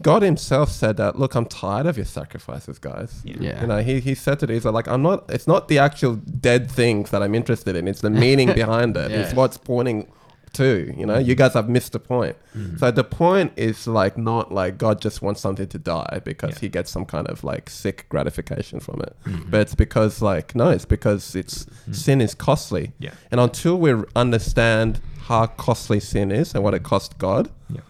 God 0.01 0.23
Himself 0.23 0.71
said 0.71 0.97
that. 0.99 1.19
Look, 1.19 1.35
I'm 1.35 1.47
tired 1.47 1.87
of 1.87 1.97
your 1.97 2.05
sacrifices, 2.07 2.79
guys. 2.79 3.23
Yeah. 3.25 3.61
You 3.63 3.67
know, 3.67 3.79
he, 3.83 4.01
he 4.01 4.15
said 4.15 4.39
to 4.41 4.47
these, 4.47 4.65
like, 4.67 4.87
I'm 4.87 5.03
not. 5.03 5.25
It's 5.31 5.47
not 5.49 5.67
the 5.69 5.79
actual 5.79 6.15
dead 6.17 6.71
things 6.71 7.11
that 7.11 7.23
I'm 7.23 7.35
interested 7.35 7.75
in. 7.75 7.89
It's 7.89 8.03
the 8.03 8.11
meaning 8.11 8.53
behind 8.63 8.97
it. 8.97 9.11
yeah. 9.11 9.21
It's 9.23 9.35
what's 9.35 9.57
pointing 9.57 10.07
to. 10.55 10.93
You 10.97 11.07
know, 11.07 11.19
you 11.19 11.35
mm. 11.35 11.39
guys 11.39 11.55
have 11.55 11.69
missed 11.69 11.93
the 11.93 12.01
point. 12.01 12.37
Mm. 12.57 12.79
So 12.79 12.91
the 12.91 13.05
point 13.05 13.53
is 13.57 13.87
like 13.87 14.17
not 14.17 14.53
like 14.53 14.79
God 14.79 15.01
just 15.01 15.23
wants 15.23 15.41
something 15.41 15.69
to 15.69 15.79
die 15.79 16.21
because 16.25 16.55
Yeah. 16.55 16.61
he 16.61 16.69
gets 16.69 16.91
some 16.91 17.05
kind 17.05 17.27
of 17.29 17.45
like 17.45 17.71
sick 17.71 18.07
gratification 18.09 18.81
from 18.81 19.01
it. 19.01 19.17
Mm-hmm. 19.27 19.51
But 19.51 19.61
it's 19.61 19.75
because 19.75 20.23
like 20.23 20.55
no, 20.55 20.71
it's 20.71 20.85
because 20.85 21.35
it's 21.35 21.65
mm. 21.89 21.95
sin 21.95 22.21
is 22.21 22.35
costly. 22.35 22.93
Yeah. 22.99 23.13
And 23.31 23.41
until 23.41 23.79
we 23.79 23.95
understand 24.17 25.01
how 25.23 25.47
costly 25.47 26.01
sin 26.01 26.31
is 26.31 26.55
and 26.55 26.63
what 26.65 26.75
it 26.75 26.83
cost 26.83 27.19
God, 27.19 27.49
Yeah. 27.69 27.81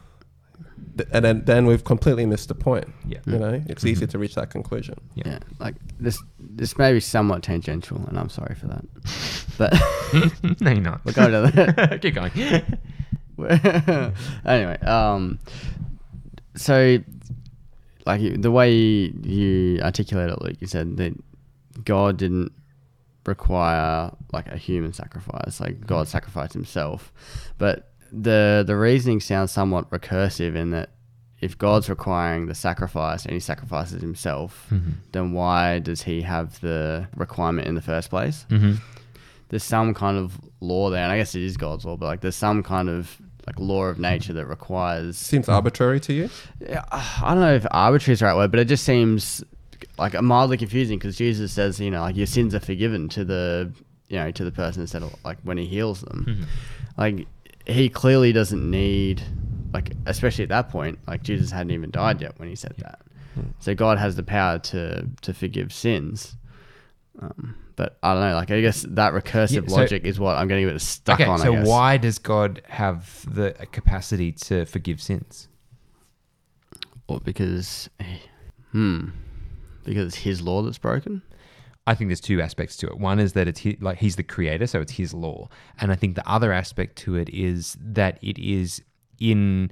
Th- 0.96 1.08
and 1.12 1.24
then 1.24 1.44
then 1.44 1.66
we've 1.66 1.84
completely 1.84 2.26
missed 2.26 2.48
the 2.48 2.54
point. 2.54 2.86
Yeah. 3.06 3.18
You 3.26 3.38
know, 3.38 3.62
it's 3.66 3.84
easy 3.84 4.06
to 4.06 4.18
reach 4.18 4.34
that 4.36 4.50
conclusion. 4.50 4.96
Yeah. 5.14 5.22
Yeah, 5.26 5.38
like 5.58 5.74
this. 6.00 6.22
This 6.38 6.76
may 6.78 6.92
be 6.92 7.00
somewhat 7.00 7.42
tangential, 7.42 7.98
and 8.08 8.18
I'm 8.18 8.28
sorry 8.28 8.54
for 8.54 8.66
that. 8.68 8.84
But 9.58 9.74
no, 10.60 10.70
you're 10.70 10.80
not. 10.80 11.04
We'll 11.04 11.14
go 11.14 11.28
to 11.30 11.50
the- 11.52 11.98
Keep 12.02 12.14
going. 12.14 12.32
anyway, 14.46 14.78
um, 14.80 15.38
so 16.56 16.98
like 18.06 18.40
the 18.40 18.50
way 18.50 18.72
you 18.74 19.78
articulate 19.82 20.30
it, 20.30 20.40
Luke, 20.42 20.56
you 20.60 20.66
said 20.66 20.96
that 20.96 21.14
God 21.84 22.16
didn't 22.16 22.52
require 23.26 24.10
like 24.32 24.48
a 24.48 24.56
human 24.56 24.92
sacrifice, 24.92 25.60
like 25.60 25.86
God 25.86 26.08
sacrificed 26.08 26.54
Himself, 26.54 27.12
but 27.58 27.91
the 28.12 28.62
the 28.66 28.76
reasoning 28.76 29.20
sounds 29.20 29.50
somewhat 29.50 29.90
recursive 29.90 30.54
in 30.54 30.70
that 30.70 30.90
if 31.40 31.58
God's 31.58 31.88
requiring 31.88 32.46
the 32.46 32.54
sacrifice 32.54 33.24
and 33.24 33.32
He 33.34 33.40
sacrifices 33.40 34.00
Himself, 34.02 34.68
then 35.12 35.32
why 35.32 35.78
does 35.80 36.02
He 36.02 36.22
have 36.22 36.60
the 36.60 37.08
requirement 37.16 37.66
in 37.66 37.74
the 37.74 37.82
first 37.82 38.10
place? 38.10 38.46
hmm 38.48 38.74
there's 39.48 39.62
some 39.64 39.92
kind 39.92 40.16
of 40.16 40.40
law 40.60 40.88
there, 40.88 41.02
and 41.02 41.12
I 41.12 41.18
guess 41.18 41.34
it 41.34 41.42
is 41.42 41.58
God's 41.58 41.84
law, 41.84 41.94
but 41.98 42.06
like 42.06 42.22
there's 42.22 42.34
some 42.36 42.62
kind 42.62 42.88
of 42.88 43.20
like 43.46 43.58
law 43.58 43.84
of 43.84 43.98
nature 43.98 44.32
that 44.32 44.46
requires. 44.46 45.18
Seems 45.18 45.46
arbitrary 45.46 46.00
to 46.00 46.14
you. 46.14 46.30
Yeah, 46.58 46.82
I 46.90 47.34
don't 47.34 47.40
know 47.40 47.54
if 47.54 47.66
arbitrary 47.70 48.14
is 48.14 48.20
the 48.20 48.24
right 48.24 48.34
word, 48.34 48.50
but 48.50 48.60
it 48.60 48.64
just 48.64 48.82
seems 48.84 49.44
like 49.98 50.18
mildly 50.22 50.56
confusing 50.56 50.98
because 50.98 51.16
Jesus 51.18 51.52
says, 51.52 51.78
you 51.78 51.90
know, 51.90 52.00
like 52.00 52.16
your 52.16 52.24
sins 52.26 52.54
are 52.54 52.60
forgiven 52.60 53.10
to 53.10 53.26
the, 53.26 53.70
you 54.08 54.16
know, 54.16 54.30
to 54.30 54.42
the 54.42 54.52
person 54.52 54.80
instead 54.80 55.02
of 55.02 55.14
like 55.22 55.36
when 55.42 55.58
he 55.58 55.66
heals 55.66 56.00
them. 56.00 56.46
Like 56.96 57.26
he 57.66 57.88
clearly 57.88 58.32
doesn't 58.32 58.68
need, 58.70 59.22
like 59.72 59.92
especially 60.06 60.42
at 60.44 60.48
that 60.50 60.68
point, 60.70 60.98
like 61.06 61.22
Jesus 61.22 61.50
hadn't 61.50 61.70
even 61.72 61.90
died 61.90 62.20
yet 62.20 62.38
when 62.38 62.48
he 62.48 62.54
said 62.56 62.74
that. 62.78 63.00
So 63.60 63.74
God 63.74 63.98
has 63.98 64.16
the 64.16 64.22
power 64.22 64.58
to 64.58 65.06
to 65.22 65.32
forgive 65.34 65.72
sins. 65.72 66.36
Um, 67.20 67.56
but 67.76 67.96
I 68.02 68.12
don't 68.14 68.22
know. 68.28 68.34
Like 68.34 68.50
I 68.50 68.60
guess 68.60 68.84
that 68.88 69.12
recursive 69.14 69.62
Yeah, 69.62 69.68
so- 69.68 69.76
logic 69.76 70.04
is 70.04 70.20
what 70.20 70.36
I'm 70.36 70.48
getting 70.48 70.68
a 70.68 70.72
bit 70.72 70.80
stuck 70.80 71.20
Okay, 71.20 71.28
on. 71.30 71.40
I 71.40 71.44
so 71.44 71.52
guess. 71.52 71.66
why 71.66 71.96
does 71.96 72.18
God 72.18 72.60
have 72.68 73.24
the 73.34 73.52
capacity 73.72 74.32
to 74.32 74.66
forgive 74.66 75.00
sins? 75.00 75.48
Or 77.08 77.20
because, 77.20 77.88
hmm, 78.70 79.08
because 79.84 80.06
it's 80.08 80.16
his 80.16 80.40
law 80.42 80.62
that's 80.62 80.78
broken. 80.78 81.22
I 81.86 81.94
think 81.94 82.08
there's 82.08 82.20
two 82.20 82.40
aspects 82.40 82.76
to 82.78 82.86
it. 82.86 82.98
One 82.98 83.18
is 83.18 83.32
that 83.32 83.48
it's 83.48 83.60
he, 83.60 83.76
like 83.80 83.98
he's 83.98 84.16
the 84.16 84.22
creator, 84.22 84.66
so 84.66 84.80
it's 84.80 84.92
his 84.92 85.12
law, 85.12 85.48
and 85.80 85.90
I 85.90 85.96
think 85.96 86.14
the 86.14 86.28
other 86.28 86.52
aspect 86.52 86.96
to 86.98 87.16
it 87.16 87.28
is 87.30 87.76
that 87.80 88.18
it 88.22 88.38
is 88.38 88.82
in 89.18 89.70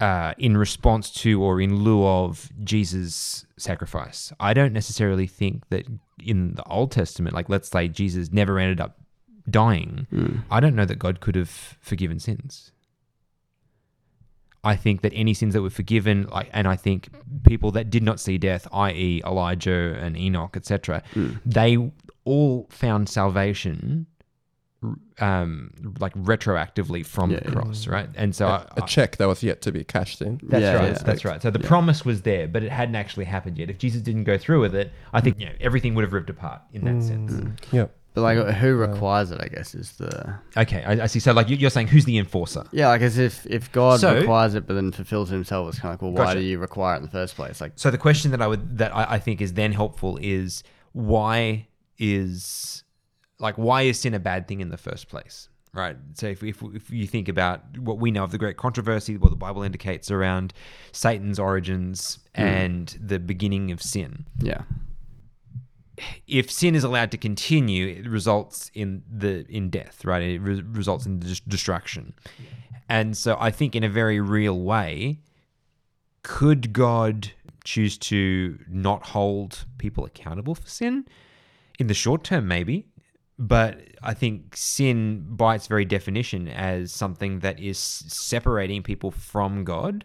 uh, 0.00 0.34
in 0.38 0.56
response 0.56 1.10
to 1.10 1.42
or 1.42 1.60
in 1.60 1.76
lieu 1.76 2.04
of 2.06 2.50
Jesus' 2.62 3.46
sacrifice. 3.56 4.32
I 4.40 4.52
don't 4.52 4.72
necessarily 4.72 5.26
think 5.26 5.68
that 5.68 5.86
in 6.22 6.54
the 6.54 6.64
Old 6.64 6.90
Testament, 6.90 7.34
like 7.34 7.48
let's 7.48 7.70
say 7.70 7.88
Jesus 7.88 8.32
never 8.32 8.58
ended 8.58 8.80
up 8.80 8.98
dying, 9.48 10.06
I 10.50 10.60
don't 10.60 10.74
know 10.74 10.84
that 10.84 10.98
God 10.98 11.20
could 11.20 11.36
have 11.36 11.48
forgiven 11.80 12.18
sins. 12.18 12.72
I 14.64 14.76
think 14.76 15.02
that 15.02 15.12
any 15.14 15.34
sins 15.34 15.54
that 15.54 15.62
were 15.62 15.70
forgiven, 15.70 16.26
like, 16.30 16.48
and 16.52 16.66
I 16.66 16.76
think 16.76 17.08
people 17.44 17.70
that 17.72 17.90
did 17.90 18.02
not 18.02 18.18
see 18.18 18.38
death, 18.38 18.66
i.e., 18.72 19.22
Elijah 19.24 19.96
and 20.00 20.16
Enoch, 20.16 20.56
etc., 20.56 21.02
hmm. 21.12 21.32
they 21.44 21.90
all 22.24 22.66
found 22.70 23.08
salvation, 23.08 24.06
um, 25.20 25.70
like 25.98 26.14
retroactively 26.14 27.04
from 27.04 27.30
Yeah, 27.30 27.40
the 27.40 27.44
yeah. 27.44 27.54
cross, 27.54 27.86
right? 27.86 28.08
And 28.14 28.34
so, 28.34 28.48
I, 28.48 28.66
A 28.76 28.82
check 28.86 29.18
that 29.18 29.28
was 29.28 29.42
yet 29.42 29.60
to 29.62 29.72
be 29.72 29.84
cashed 29.84 30.22
in. 30.22 30.40
that's 30.42 30.62
Yeah, 30.62 30.74
right. 30.74 30.92
yeah. 30.92 30.98
That's 30.98 31.24
right. 31.24 31.42
So 31.42 31.50
the 31.50 31.58
promise 31.58 32.04
was 32.04 32.22
there, 32.22 32.48
but 32.48 32.62
it 32.62 32.72
hadn't 32.72 32.96
actually 32.96 33.26
happened 33.26 33.58
yet. 33.58 33.68
If 33.68 33.78
Jesus 33.78 34.00
didn't 34.00 34.24
go 34.24 34.38
through 34.38 34.60
with 34.60 34.74
it, 34.74 34.92
I 35.12 35.20
think 35.20 35.36
hmm. 35.36 35.42
you 35.42 35.46
know, 35.48 35.54
everything 35.60 35.94
would 35.94 36.04
have 36.04 36.12
ripped 36.12 36.30
apart 36.30 36.62
in 36.72 36.84
that 36.84 36.92
hmm. 36.92 37.00
sense. 37.28 37.58
Yeah. 37.70 37.86
But 38.14 38.22
like, 38.22 38.38
mm. 38.38 38.54
who 38.54 38.76
requires 38.76 39.32
it? 39.32 39.40
I 39.40 39.48
guess 39.48 39.74
is 39.74 39.92
the 39.92 40.38
Okay, 40.56 40.84
I, 40.84 41.02
I 41.02 41.06
see. 41.06 41.18
So 41.18 41.32
like 41.32 41.48
you- 41.48 41.56
you're 41.56 41.70
saying, 41.70 41.88
who's 41.88 42.04
the 42.04 42.16
enforcer? 42.16 42.64
yeah. 42.70 42.88
Like 42.88 43.02
as 43.02 43.18
if 43.18 43.44
if 43.46 43.70
God 43.72 44.00
So- 44.00 44.14
requires 44.14 44.54
it, 44.54 44.66
but 44.66 44.74
then 44.74 44.92
fulfills 44.92 45.30
it 45.30 45.34
himself, 45.34 45.68
it's 45.68 45.80
kind 45.80 45.92
of 45.92 46.00
like, 46.00 46.02
well, 46.02 46.12
why 46.12 46.30
Gotcha. 46.30 46.40
do 46.40 46.46
you 46.46 46.58
require 46.58 46.94
it 46.94 46.98
in 46.98 47.02
the 47.02 47.10
first 47.10 47.34
place? 47.34 47.60
Like, 47.60 47.72
So 47.74 47.90
the 47.90 47.98
question 47.98 48.30
that 48.30 48.40
I 48.40 48.46
would 48.46 48.78
that 48.78 48.94
I, 48.94 49.14
I 49.14 49.18
think 49.18 49.40
is 49.40 49.54
then 49.54 49.72
helpful 49.72 50.18
is 50.22 50.62
why 50.92 51.66
is 51.98 52.84
like 53.40 53.56
why 53.56 53.82
is 53.82 53.98
sin 53.98 54.14
a 54.14 54.20
bad 54.20 54.46
thing 54.46 54.60
in 54.60 54.68
the 54.68 54.76
first 54.78 55.08
place? 55.08 55.48
Right. 55.72 55.96
So 56.14 56.28
if, 56.28 56.42
if, 56.44 56.62
if 56.62 56.90
you 56.90 57.08
think 57.08 57.28
about 57.28 57.78
what 57.78 57.98
we 57.98 58.12
know 58.12 58.22
of 58.22 58.30
the 58.30 58.38
great 58.38 58.56
controversy, 58.56 59.16
what 59.16 59.30
the 59.30 59.36
Bible 59.36 59.64
indicates 59.64 60.08
around 60.08 60.54
Satan's 60.92 61.40
origins 61.40 62.20
hmm. 62.36 62.42
and 62.42 62.98
the 63.00 63.18
beginning 63.18 63.72
of 63.72 63.82
sin, 63.82 64.24
yeah, 64.38 64.62
if 66.26 66.50
sin 66.50 66.74
is 66.74 66.84
allowed 66.84 67.10
to 67.12 67.18
continue, 67.18 67.86
it 67.86 68.08
results 68.08 68.70
in 68.74 69.02
the 69.10 69.46
in 69.48 69.70
death, 69.70 70.04
right? 70.04 70.22
It 70.22 70.40
re- 70.40 70.62
results 70.62 71.06
in 71.06 71.20
dis- 71.20 71.40
destruction. 71.40 72.14
And 72.88 73.16
so 73.16 73.36
I 73.40 73.50
think 73.50 73.74
in 73.74 73.84
a 73.84 73.88
very 73.88 74.20
real 74.20 74.60
way, 74.60 75.20
could 76.22 76.72
God 76.72 77.30
choose 77.64 77.96
to 77.98 78.58
not 78.68 79.06
hold 79.06 79.64
people 79.78 80.04
accountable 80.04 80.54
for 80.54 80.68
sin? 80.68 81.06
In 81.78 81.86
the 81.86 81.94
short 81.94 82.24
term, 82.24 82.46
maybe. 82.46 82.86
But 83.36 83.80
I 84.02 84.14
think 84.14 84.56
sin, 84.56 85.24
by 85.28 85.56
its 85.56 85.66
very 85.66 85.84
definition, 85.84 86.46
as 86.46 86.92
something 86.92 87.40
that 87.40 87.58
is 87.58 87.78
separating 87.78 88.82
people 88.82 89.10
from 89.10 89.64
God, 89.64 90.04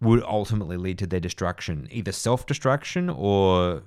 would 0.00 0.22
ultimately 0.22 0.76
lead 0.76 0.98
to 0.98 1.06
their 1.06 1.20
destruction, 1.20 1.88
either 1.90 2.12
self 2.12 2.46
destruction 2.46 3.10
or 3.10 3.82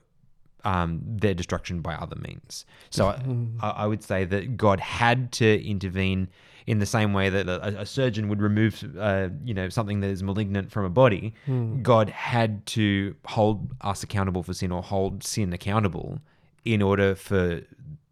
um, 0.63 1.01
their 1.03 1.33
destruction 1.33 1.81
by 1.81 1.95
other 1.95 2.15
means. 2.15 2.65
So 2.89 3.07
I, 3.07 3.21
I 3.61 3.69
I 3.69 3.87
would 3.87 4.03
say 4.03 4.25
that 4.25 4.57
God 4.57 4.79
had 4.79 5.31
to 5.33 5.65
intervene 5.65 6.29
in 6.65 6.79
the 6.79 6.85
same 6.85 7.11
way 7.13 7.29
that 7.29 7.49
a, 7.49 7.81
a 7.81 7.85
surgeon 7.85 8.29
would 8.29 8.41
remove, 8.41 8.83
uh, 8.97 9.29
you 9.43 9.53
know, 9.53 9.67
something 9.69 9.99
that 9.99 10.07
is 10.07 10.23
malignant 10.23 10.71
from 10.71 10.85
a 10.85 10.89
body. 10.89 11.33
God 11.81 12.09
had 12.09 12.65
to 12.67 13.15
hold 13.25 13.73
us 13.81 14.03
accountable 14.03 14.43
for 14.43 14.53
sin 14.53 14.71
or 14.71 14.81
hold 14.81 15.23
sin 15.23 15.51
accountable 15.51 16.19
in 16.63 16.81
order 16.81 17.15
for 17.15 17.61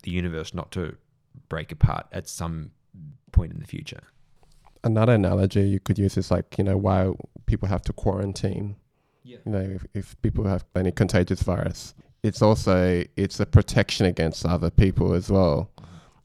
the 0.03 0.12
universe 0.12 0.53
not 0.53 0.72
to 0.72 0.98
break 1.48 1.72
apart 1.72 2.08
at 2.12 2.27
some 2.27 2.72
point 3.31 3.53
in 3.53 3.60
the 3.60 3.67
future. 3.67 4.03
Another 4.84 5.13
analogy 5.13 5.62
you 5.62 5.79
could 5.79 5.98
use 6.00 6.17
is 6.17 6.31
like, 6.31 6.58
you 6.58 6.63
know, 6.63 6.75
why 6.75 7.12
people 7.46 7.70
have 7.70 7.84
to 7.84 7.93
quarantine. 7.93 8.75
Yeah. 9.24 9.38
You 9.46 9.51
know, 9.51 9.60
if, 9.60 9.86
if 9.93 10.22
people 10.22 10.46
have 10.46 10.65
any 10.75 10.91
contagious 10.91 11.43
virus. 11.43 11.93
It's 12.24 12.42
also 12.42 13.04
it's 13.16 13.40
a 13.40 13.46
protection 13.48 14.06
against 14.06 14.46
other 14.46 14.70
people 14.70 15.13
as 15.13 15.30
well. 15.32 15.72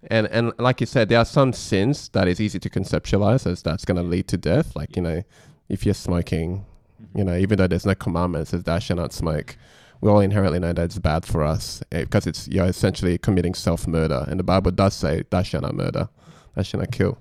And 0.08 0.26
and 0.26 0.52
like 0.58 0.80
you 0.80 0.86
said, 0.86 1.08
there 1.08 1.18
are 1.18 1.24
some 1.24 1.52
sins 1.54 2.10
that 2.10 2.28
is 2.28 2.38
easy 2.40 2.58
to 2.58 2.68
conceptualize 2.70 3.50
as 3.50 3.62
that's 3.62 3.84
gonna 3.86 4.02
lead 4.02 4.28
to 4.28 4.36
death. 4.36 4.76
Like, 4.76 4.94
you 4.94 5.02
know, 5.02 5.22
if 5.70 5.86
you're 5.86 5.94
smoking, 5.94 6.66
you 7.14 7.24
know, 7.24 7.34
even 7.34 7.56
though 7.56 7.66
there's 7.66 7.86
no 7.86 7.94
commandment 7.94 8.44
that 8.44 8.50
says 8.50 8.64
thou 8.64 8.78
shalt 8.78 9.00
not 9.00 9.14
smoke, 9.14 9.56
we 10.02 10.10
all 10.10 10.20
inherently 10.20 10.58
know 10.58 10.74
that 10.74 10.84
it's 10.84 10.98
bad 10.98 11.24
for 11.24 11.42
us 11.42 11.82
eh, 11.92 12.02
because 12.02 12.26
it's 12.26 12.46
you're 12.46 12.66
essentially 12.66 13.16
committing 13.16 13.54
self 13.54 13.86
murder. 13.86 14.26
And 14.28 14.38
the 14.38 14.44
Bible 14.44 14.72
does 14.72 14.92
say 14.94 15.24
thou 15.30 15.42
shalt 15.42 15.62
not 15.62 15.74
murder, 15.74 16.10
thou 16.54 16.62
shalt 16.62 16.82
not 16.82 16.92
kill. 16.92 17.16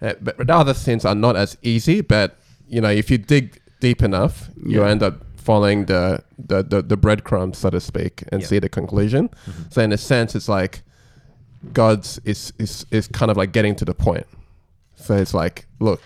Uh, 0.00 0.14
but, 0.20 0.38
but 0.38 0.46
the 0.46 0.54
other 0.54 0.72
sins 0.72 1.04
are 1.04 1.16
not 1.16 1.34
as 1.34 1.58
easy. 1.62 2.00
But 2.00 2.38
you 2.68 2.80
know, 2.80 2.90
if 2.90 3.10
you 3.10 3.18
dig 3.18 3.60
deep 3.80 4.04
enough, 4.04 4.50
you 4.64 4.82
Yeah. 4.82 4.88
end 4.88 5.02
up 5.02 5.29
following 5.50 5.86
the 5.86 6.22
the, 6.50 6.62
the, 6.62 6.80
the 6.82 6.96
breadcrumbs, 6.96 7.58
so 7.58 7.70
to 7.70 7.80
speak, 7.80 8.22
and 8.30 8.40
Yeah. 8.40 8.48
see 8.48 8.60
the 8.60 8.68
conclusion. 8.68 9.28
Mm-hmm. 9.28 9.62
So 9.70 9.82
in 9.82 9.92
a 9.92 9.98
sense, 9.98 10.36
it's 10.38 10.48
like 10.48 10.82
God's 11.72 12.20
is 12.24 12.52
is 12.58 12.86
is 12.90 13.08
kind 13.08 13.30
of 13.32 13.36
like 13.36 13.50
getting 13.52 13.74
to 13.76 13.84
the 13.84 13.94
point. 13.94 14.26
So 14.94 15.14
it's 15.22 15.34
like, 15.34 15.66
look, 15.80 16.04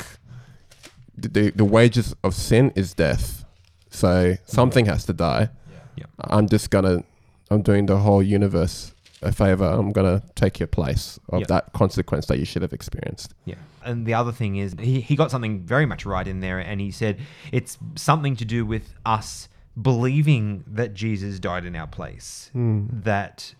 the 1.16 1.52
the, 1.56 1.64
wages 1.64 2.14
of 2.22 2.34
sin 2.34 2.72
is 2.74 2.94
death. 2.94 3.44
So 3.90 4.36
something 4.46 4.86
has 4.86 5.04
to 5.06 5.12
die. 5.12 5.48
Yeah. 5.96 6.06
I'm 6.36 6.48
just 6.48 6.70
gonna, 6.70 7.04
I'm 7.50 7.62
doing 7.62 7.86
the 7.86 7.98
whole 7.98 8.22
universe 8.22 8.93
a 9.24 9.32
favor. 9.32 9.64
I'm 9.64 9.90
gonna 9.90 10.22
take 10.34 10.60
your 10.60 10.66
place 10.66 11.18
of 11.28 11.40
Yeah. 11.40 11.46
that 11.48 11.72
consequence 11.72 12.26
that 12.26 12.38
you 12.38 12.44
should 12.44 12.62
have 12.62 12.72
experienced. 12.72 13.34
Yeah. 13.44 13.56
And 13.84 14.06
the 14.06 14.14
other 14.14 14.32
thing 14.32 14.56
is, 14.56 14.74
he, 14.80 15.00
he 15.00 15.16
got 15.16 15.30
something 15.30 15.60
very 15.60 15.86
much 15.86 16.06
right 16.06 16.26
in 16.26 16.40
there, 16.40 16.58
and 16.58 16.80
he 16.80 16.90
said 16.90 17.18
it's 17.52 17.78
something 17.96 18.36
to 18.36 18.44
do 18.44 18.64
with 18.64 18.94
us 19.04 19.48
believing 19.80 20.64
that 20.66 20.94
Jesus 20.94 21.38
died 21.38 21.64
in 21.64 21.74
our 21.74 21.86
place 21.86 22.50
hmm. 22.52 22.86
that 22.90 23.54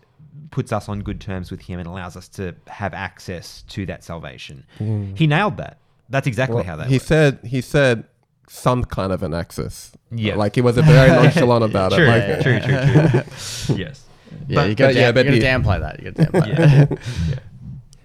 puts 0.51 0.71
us 0.71 0.87
on 0.89 1.01
good 1.01 1.19
terms 1.19 1.51
with 1.51 1.61
him 1.61 1.79
and 1.79 1.87
allows 1.87 2.15
us 2.15 2.27
to 2.29 2.55
have 2.67 2.93
access 2.93 3.63
to 3.69 3.85
that 3.85 4.03
salvation. 4.03 4.65
Hmm. 4.77 5.13
He 5.15 5.27
nailed 5.27 5.57
that. 5.57 5.77
That's 6.09 6.27
exactly 6.27 6.63
how 6.63 6.75
that 6.77 6.87
he 6.87 6.95
works. 6.95 7.05
said. 7.05 7.39
He 7.43 7.61
said 7.61 8.05
some 8.47 8.83
kind 8.83 9.11
of 9.11 9.23
an 9.23 9.33
access. 9.33 9.91
Yeah. 10.11 10.35
like 10.35 10.55
he 10.55 10.61
was 10.61 10.77
a 10.77 10.81
very 10.81 11.09
nonchalant 11.23 11.63
about 11.63 11.91
true, 11.91 12.05
it. 12.05 12.07
Like, 12.07 12.41
true, 12.41 12.59
true, 12.59 13.21
true. 13.21 13.75
yes. 13.77 14.05
Yeah, 14.47 14.55
But- 14.55 14.69
you 14.69 14.75
got 14.75 14.87
but 14.87 14.93
to 14.93 14.99
yeah, 14.99 15.11
but 15.11 15.25
you 15.25 15.31
he- 15.33 15.39
got 15.39 15.45
to 15.57 15.63
downplay 15.63 15.79
that. 15.79 15.99
You 16.03 16.11
got 16.11 16.15
to 16.23 16.31
downplay 16.31 16.47
Yeah. 16.47 16.85
that. 16.85 16.99
yeah. 17.29 17.35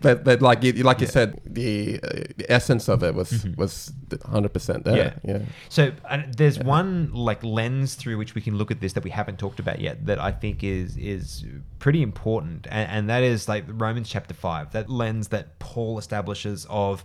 but 0.02 0.24
but 0.24 0.40
like 0.40 0.62
you, 0.62 0.72
like 0.72 1.00
you 1.00 1.06
said, 1.06 1.38
the, 1.44 2.00
uh, 2.02 2.08
the 2.38 2.46
essence 2.48 2.88
of 2.88 3.02
it 3.02 3.14
was 3.14 3.46
was 3.56 3.92
hundred 4.24 4.52
percent 4.54 4.84
there. 4.84 5.10
Mm-hmm. 5.10 5.28
Yeah. 5.28 5.38
Yeah. 5.38 5.44
So 5.68 5.92
and 6.08 6.32
there's 6.34 6.58
one 6.58 7.12
like 7.12 7.44
lens 7.44 7.96
through 7.96 8.16
which 8.16 8.34
we 8.34 8.40
can 8.40 8.56
look 8.56 8.70
at 8.70 8.80
this 8.80 8.94
that 8.94 9.04
we 9.04 9.10
haven't 9.10 9.38
talked 9.38 9.60
about 9.60 9.78
yet 9.80 10.06
that 10.06 10.18
I 10.18 10.32
think 10.32 10.64
is 10.64 10.96
is 10.96 11.44
pretty 11.78 12.02
important, 12.02 12.66
and, 12.70 12.90
and 12.90 13.10
that 13.10 13.22
is 13.22 13.46
like 13.48 13.64
Romans 13.68 14.08
chapter 14.08 14.32
five. 14.34 14.72
That 14.72 14.88
lens 14.88 15.28
that 15.28 15.58
Paul 15.58 15.98
establishes 15.98 16.66
of 16.70 17.04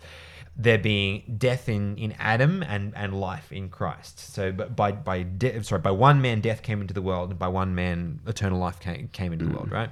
there 0.58 0.78
being 0.78 1.36
death 1.38 1.68
in, 1.68 1.98
in 1.98 2.14
Adam 2.14 2.64
and, 2.64 2.94
and 2.96 3.20
life 3.20 3.52
in 3.52 3.70
Christ. 3.70 4.34
So 4.34 4.52
by 4.52 4.92
by 4.92 5.24
de- 5.24 5.62
sorry 5.64 5.82
by 5.82 5.92
one 5.92 6.22
man 6.22 6.42
death 6.42 6.62
came 6.62 6.82
into 6.82 6.94
the 6.94 7.02
world, 7.02 7.30
and 7.32 7.40
by 7.40 7.48
one 7.48 7.76
man 7.76 8.22
eternal 8.26 8.60
life 8.60 8.80
came, 8.80 9.10
came 9.12 9.34
into 9.34 9.46
the 9.46 9.52
world. 9.52 9.70
Mm. 9.70 9.74
Right? 9.74 9.90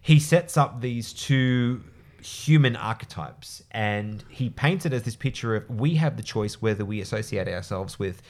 He 0.00 0.20
sets 0.20 0.56
up 0.56 0.82
these 0.82 1.12
two 1.14 1.82
human 2.24 2.74
archetypes. 2.74 3.62
And 3.70 4.24
he 4.30 4.48
paints 4.48 4.86
it 4.86 4.94
as 4.94 5.02
this 5.02 5.14
picture 5.14 5.56
of 5.56 5.68
we 5.68 5.96
have 5.96 6.16
the 6.16 6.22
choice 6.22 6.62
whether 6.62 6.84
we 6.84 7.00
associate 7.02 7.48
ourselves 7.48 7.98
with 7.98 8.22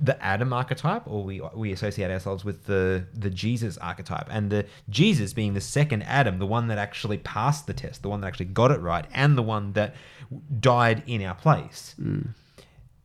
the 0.00 0.20
adam 0.24 0.54
archetype 0.54 1.06
or 1.06 1.22
we 1.22 1.42
we 1.54 1.70
associate 1.70 2.10
ourselves 2.10 2.44
with 2.44 2.64
the 2.64 3.04
the 3.12 3.28
jesus 3.28 3.76
archetype. 3.78 4.26
And 4.30 4.50
the 4.50 4.64
jesus 4.88 5.34
being 5.34 5.52
the 5.52 5.60
second 5.60 6.02
adam 6.04 6.38
the 6.38 6.46
one 6.46 6.68
that 6.68 6.78
actually 6.78 7.18
passed 7.18 7.66
the 7.66 7.74
test 7.74 8.02
the 8.02 8.08
one 8.08 8.22
that 8.22 8.28
actually 8.28 8.46
got 8.46 8.70
it 8.70 8.80
right 8.80 9.04
and 9.12 9.36
the 9.36 9.42
one 9.42 9.74
that 9.74 9.94
died 10.58 11.02
in 11.06 11.22
our 11.22 11.34
place. 11.34 11.94
Mm. 12.00 12.28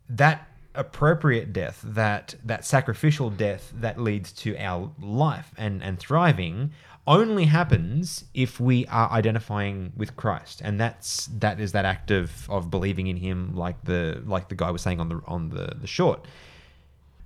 That 0.09 0.47
appropriate 0.77 1.51
death, 1.51 1.81
that 1.84 2.36
that 2.43 2.63
sacrificial 2.65 3.29
death 3.29 3.74
that 3.75 4.00
leads 4.00 4.31
to 4.31 4.57
our 4.57 4.91
life 5.01 5.51
and 5.57 5.84
and 5.84 6.00
thriving, 6.00 6.72
only 7.07 7.46
happens 7.46 8.25
if 8.34 8.60
we 8.60 8.86
are 8.88 9.10
identifying 9.12 9.93
with 9.96 10.15
Christ, 10.17 10.62
and 10.63 10.79
that's 10.79 11.27
that 11.39 11.60
is 11.60 11.72
that 11.72 11.86
act 11.86 12.12
of 12.12 12.50
of 12.50 12.69
believing 12.69 13.07
in 13.07 13.17
Him, 13.17 13.55
like 13.55 13.81
the 13.84 14.22
like 14.25 14.50
the 14.50 14.55
guy 14.55 14.72
was 14.72 14.81
saying 14.81 15.00
on 15.00 15.10
the 15.10 15.22
on 15.25 15.50
the 15.50 15.74
the 15.79 15.88
short. 15.88 16.25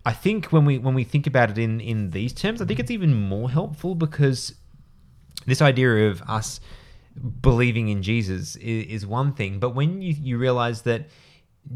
I 0.06 0.14
think 0.14 0.48
when 0.48 0.66
we 0.66 0.78
when 0.78 0.94
we 0.94 1.04
think 1.04 1.28
about 1.28 1.50
it 1.50 1.58
in 1.58 1.82
in 1.82 2.12
these 2.12 2.32
terms, 2.32 2.62
I 2.62 2.66
think 2.66 2.80
it's 2.80 2.92
even 2.92 3.14
more 3.14 3.50
helpful 3.50 3.96
because 3.96 4.56
this 5.46 5.62
idea 5.62 6.10
of 6.10 6.22
us 6.24 6.60
believing 7.42 7.90
in 7.90 8.02
Jesus 8.04 8.56
is, 8.58 8.86
is 8.86 9.06
one 9.06 9.34
thing, 9.34 9.60
but 9.60 9.72
when 9.76 10.02
you 10.02 10.16
you 10.20 10.38
realize 10.38 10.84
that 10.84 11.08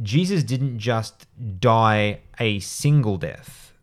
Jesus 0.02 0.44
didn't 0.44 0.80
just 0.80 1.28
die 1.60 2.20
a 2.40 2.60
single 2.60 3.18
death. 3.18 3.74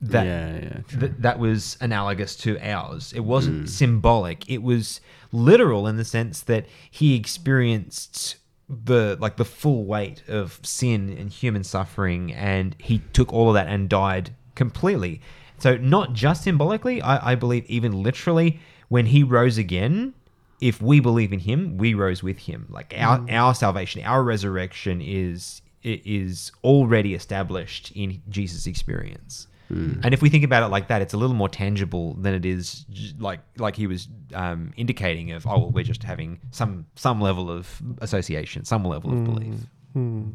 That 0.00 0.24
Yeah, 0.24 0.54
yeah, 0.54 1.00
th- 1.00 1.12
that 1.18 1.38
was 1.38 1.76
analogous 1.80 2.36
to 2.36 2.58
ours. 2.60 3.12
It 3.12 3.20
wasn't 3.20 3.60
hmm. 3.60 3.66
symbolic. 3.66 4.48
It 4.48 4.62
was 4.62 5.00
literal 5.32 5.86
in 5.86 5.96
the 5.96 6.04
sense 6.04 6.42
that 6.42 6.66
he 6.90 7.16
experienced 7.16 8.36
the 8.68 9.16
like 9.20 9.36
the 9.36 9.44
full 9.44 9.84
weight 9.84 10.22
of 10.28 10.60
sin 10.62 11.16
and 11.18 11.30
human 11.30 11.64
suffering, 11.64 12.32
and 12.32 12.76
he 12.78 13.02
took 13.12 13.32
all 13.32 13.48
of 13.48 13.54
that 13.54 13.66
and 13.66 13.88
died 13.88 14.34
completely. 14.54 15.20
So 15.58 15.76
not 15.76 16.14
just 16.14 16.44
symbolically, 16.44 17.02
I, 17.02 17.32
I 17.32 17.34
believe 17.34 17.66
even 17.66 18.02
literally, 18.02 18.60
when 18.88 19.06
he 19.06 19.22
rose 19.22 19.58
again, 19.58 20.14
if 20.60 20.82
we 20.82 21.00
believe 21.00 21.32
in 21.32 21.40
him, 21.40 21.78
we 21.78 21.94
rose 21.94 22.22
with 22.22 22.38
him. 22.38 22.66
Like 22.68 22.94
our 22.96 23.18
mm. 23.18 23.32
our 23.32 23.54
salvation, 23.54 24.02
our 24.04 24.22
resurrection 24.22 25.00
is 25.00 25.62
is 25.82 26.52
already 26.62 27.14
established 27.14 27.90
in 27.94 28.22
Jesus' 28.28 28.66
experience. 28.66 29.46
Mm. 29.72 30.04
And 30.04 30.12
if 30.12 30.20
we 30.20 30.28
think 30.28 30.44
about 30.44 30.62
it 30.64 30.66
like 30.66 30.88
that, 30.88 31.00
it's 31.00 31.14
a 31.14 31.16
little 31.16 31.36
more 31.36 31.48
tangible 31.48 32.14
than 32.14 32.34
it 32.34 32.44
is 32.44 32.84
like 33.18 33.40
like 33.56 33.76
he 33.76 33.86
was 33.86 34.08
um, 34.34 34.72
indicating 34.76 35.30
of 35.32 35.46
oh 35.46 35.58
well 35.58 35.70
we're 35.70 35.84
just 35.84 36.02
having 36.02 36.40
some 36.50 36.86
some 36.96 37.20
level 37.20 37.50
of 37.50 37.80
association, 38.00 38.64
some 38.64 38.84
level 38.84 39.12
of 39.12 39.18
mm. 39.18 39.24
belief. 39.24 40.34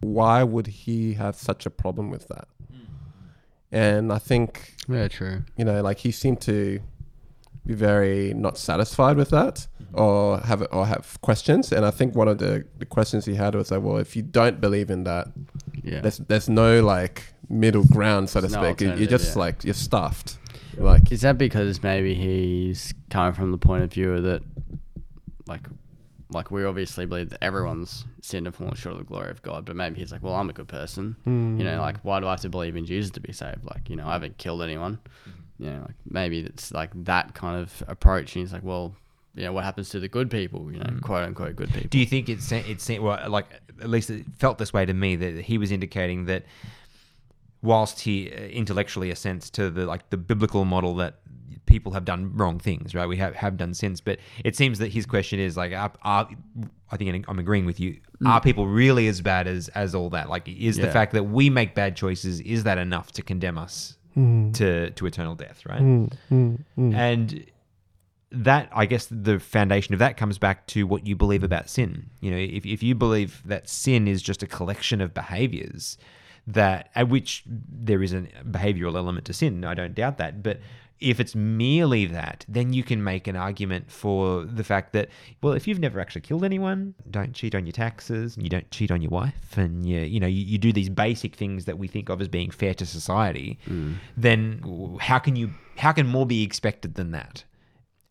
Why 0.00 0.44
would 0.44 0.68
he 0.68 1.14
have 1.14 1.34
such 1.34 1.66
a 1.66 1.70
problem 1.70 2.10
with 2.10 2.28
that? 2.28 2.48
And 3.70 4.12
I 4.12 4.18
think 4.18 4.74
Yeah, 4.88 5.08
true. 5.08 5.42
you 5.56 5.64
know, 5.64 5.82
like 5.82 5.98
he 5.98 6.10
seemed 6.10 6.40
to 6.42 6.80
be 7.68 7.74
very 7.74 8.32
not 8.34 8.56
satisfied 8.58 9.16
with 9.16 9.30
that, 9.30 9.56
mm-hmm. 9.82 10.00
or 10.00 10.40
have 10.40 10.66
or 10.72 10.86
have 10.86 11.18
questions. 11.20 11.70
And 11.72 11.84
I 11.84 11.92
think 11.92 12.14
one 12.16 12.26
of 12.28 12.38
the, 12.38 12.64
the 12.78 12.86
questions 12.86 13.24
he 13.26 13.34
had 13.34 13.54
was 13.54 13.70
like, 13.70 13.82
well, 13.82 13.98
if 13.98 14.16
you 14.16 14.22
don't 14.22 14.60
believe 14.60 14.90
in 14.90 15.04
that, 15.04 15.28
Yeah. 15.84 16.00
there's 16.00 16.18
there's 16.30 16.48
no 16.48 16.82
like 16.82 17.16
middle 17.48 17.84
ground, 17.84 18.30
so 18.30 18.40
to 18.40 18.48
no 18.48 18.62
speak. 18.62 18.80
You- 18.80 18.94
You're 18.96 19.14
just 19.18 19.34
yeah. 19.36 19.44
like 19.44 19.64
you're 19.64 19.74
stuffed. 19.88 20.38
Like 20.76 21.10
Is 21.12 21.22
that 21.22 21.38
because 21.38 21.82
maybe 21.82 22.14
he's 22.14 22.94
coming 23.10 23.34
from 23.34 23.50
the 23.52 23.58
point 23.58 23.82
of 23.82 23.92
view 23.92 24.20
that, 24.20 24.42
like, 25.48 25.66
like 26.30 26.50
we 26.52 26.64
obviously 26.64 27.04
believe 27.04 27.30
that 27.30 27.42
everyone's 27.42 28.04
sinned 28.22 28.46
and 28.46 28.54
fallen 28.54 28.74
short 28.74 28.92
of 28.92 28.98
the 28.98 29.04
glory 29.04 29.30
of 29.30 29.42
God, 29.42 29.64
but 29.64 29.74
maybe 29.74 29.98
he's 29.98 30.12
like, 30.12 30.22
well, 30.22 30.34
I'm 30.34 30.48
a 30.48 30.52
good 30.52 30.68
person. 30.68 31.16
Hmm. 31.24 31.58
You 31.58 31.64
know, 31.64 31.80
like, 31.80 31.96
why 32.04 32.20
do 32.20 32.26
I 32.28 32.30
have 32.32 32.42
to 32.42 32.48
believe 32.48 32.76
in 32.76 32.86
Jesus 32.86 33.10
to 33.12 33.20
be 33.20 33.32
saved? 33.32 33.64
Like, 33.64 33.90
you 33.90 33.96
know, 33.96 34.06
I 34.06 34.12
haven't 34.12 34.38
killed 34.38 34.62
anyone. 34.62 34.98
Hmm. 35.24 35.30
You 35.58 35.70
know, 35.70 35.80
like 35.80 35.96
maybe 36.08 36.40
it's 36.40 36.72
like 36.72 36.90
that 37.04 37.34
kind 37.34 37.60
of 37.60 37.82
approach. 37.88 38.36
And 38.36 38.44
he's 38.44 38.52
like, 38.52 38.62
well, 38.62 38.94
you 39.34 39.44
know, 39.44 39.52
what 39.52 39.64
happens 39.64 39.88
to 39.90 40.00
the 40.00 40.08
good 40.08 40.30
people? 40.30 40.72
You 40.72 40.78
know, 40.78 40.98
quote 41.02 41.24
unquote 41.24 41.56
good 41.56 41.72
people. 41.72 41.88
Do 41.90 41.98
you 41.98 42.06
think 42.06 42.28
it's 42.28 42.50
it's 42.52 42.88
well 42.88 43.28
like 43.28 43.46
at 43.80 43.88
least 43.88 44.10
it 44.10 44.26
felt 44.36 44.58
this 44.58 44.72
way 44.72 44.86
to 44.86 44.94
me 44.94 45.16
that 45.16 45.44
he 45.44 45.58
was 45.58 45.72
indicating 45.72 46.26
that 46.26 46.44
whilst 47.62 48.00
he 48.00 48.32
uh, 48.32 48.36
intellectually 48.36 49.10
assents 49.10 49.50
to 49.50 49.70
the 49.70 49.84
like 49.84 50.10
the 50.10 50.16
biblical 50.16 50.64
model 50.64 50.94
that 50.96 51.20
people 51.66 51.92
have 51.92 52.04
done 52.04 52.34
wrong 52.34 52.58
things, 52.58 52.94
right? 52.94 53.06
We 53.06 53.18
have, 53.18 53.34
have 53.36 53.58
done 53.58 53.74
sins, 53.74 54.00
but 54.00 54.18
it 54.42 54.56
seems 54.56 54.78
that 54.78 54.90
his 54.90 55.04
question 55.04 55.38
is 55.38 55.56
like, 55.56 55.72
are, 55.72 55.92
are 56.02 56.28
I 56.90 56.96
think 56.96 57.26
I'm 57.28 57.38
agreeing 57.38 57.66
with 57.66 57.78
you. 57.78 57.98
Are 58.24 58.40
people 58.40 58.66
really 58.66 59.06
as 59.06 59.20
bad 59.20 59.46
as 59.46 59.68
as 59.68 59.94
all 59.94 60.10
that? 60.10 60.28
Like, 60.30 60.48
is 60.48 60.76
the 60.76 60.90
fact 60.90 61.12
that 61.12 61.24
we 61.24 61.50
make 61.50 61.74
bad 61.74 61.94
choices 61.94 62.40
is 62.40 62.64
that 62.64 62.78
enough 62.78 63.12
to 63.12 63.22
condemn 63.22 63.58
us 63.58 63.97
Mm. 64.18 64.52
to 64.54 64.90
to 64.90 65.06
eternal 65.06 65.36
death, 65.36 65.64
right? 65.64 65.80
Mm, 65.80 66.12
mm, 66.30 66.94
and 66.94 67.46
that 68.32 68.68
I 68.72 68.84
guess 68.86 69.06
the 69.10 69.38
foundation 69.38 69.94
of 69.94 70.00
that 70.00 70.16
comes 70.16 70.38
back 70.38 70.66
to 70.68 70.86
what 70.88 71.06
you 71.06 71.14
believe 71.14 71.44
about 71.44 71.70
sin. 71.70 72.10
You 72.20 72.32
know, 72.32 72.36
if 72.36 72.66
if 72.66 72.82
you 72.82 72.96
believe 72.96 73.42
that 73.44 73.68
sin 73.68 74.08
is 74.08 74.20
just 74.20 74.42
a 74.42 74.46
collection 74.46 75.00
of 75.00 75.14
behaviors 75.14 75.96
that 76.48 76.90
at 76.94 77.08
which 77.08 77.44
there 77.46 78.02
is 78.02 78.12
a 78.12 78.22
behavioral 78.44 78.96
element 78.96 79.26
to 79.26 79.32
sin, 79.32 79.64
I 79.64 79.74
don't 79.74 79.94
doubt 79.94 80.18
that, 80.18 80.42
but 80.42 80.58
if 81.00 81.20
it's 81.20 81.34
merely 81.34 82.06
that, 82.06 82.44
then 82.48 82.72
you 82.72 82.82
can 82.82 83.02
make 83.02 83.26
an 83.26 83.36
argument 83.36 83.90
for 83.90 84.44
the 84.44 84.64
fact 84.64 84.92
that, 84.92 85.08
well, 85.42 85.52
if 85.52 85.66
you've 85.66 85.78
never 85.78 86.00
actually 86.00 86.22
killed 86.22 86.44
anyone, 86.44 86.94
don't 87.10 87.34
cheat 87.34 87.54
on 87.54 87.66
your 87.66 87.72
taxes, 87.72 88.36
and 88.36 88.44
you 88.44 88.50
don't 88.50 88.70
cheat 88.70 88.90
on 88.90 89.00
your 89.02 89.10
wife, 89.10 89.56
and 89.56 89.86
you, 89.86 90.00
you 90.00 90.20
know, 90.20 90.26
you, 90.26 90.44
you 90.44 90.58
do 90.58 90.72
these 90.72 90.88
basic 90.88 91.36
things 91.36 91.64
that 91.66 91.78
we 91.78 91.88
think 91.88 92.08
of 92.08 92.20
as 92.20 92.28
being 92.28 92.50
fair 92.50 92.74
to 92.74 92.86
society, 92.86 93.58
then 94.16 94.96
how 95.00 95.18
can 95.18 95.36
you, 95.36 95.50
how 95.76 95.92
can 95.92 96.06
more 96.06 96.26
be 96.26 96.42
expected 96.42 96.94
than 96.94 97.12
that? 97.12 97.44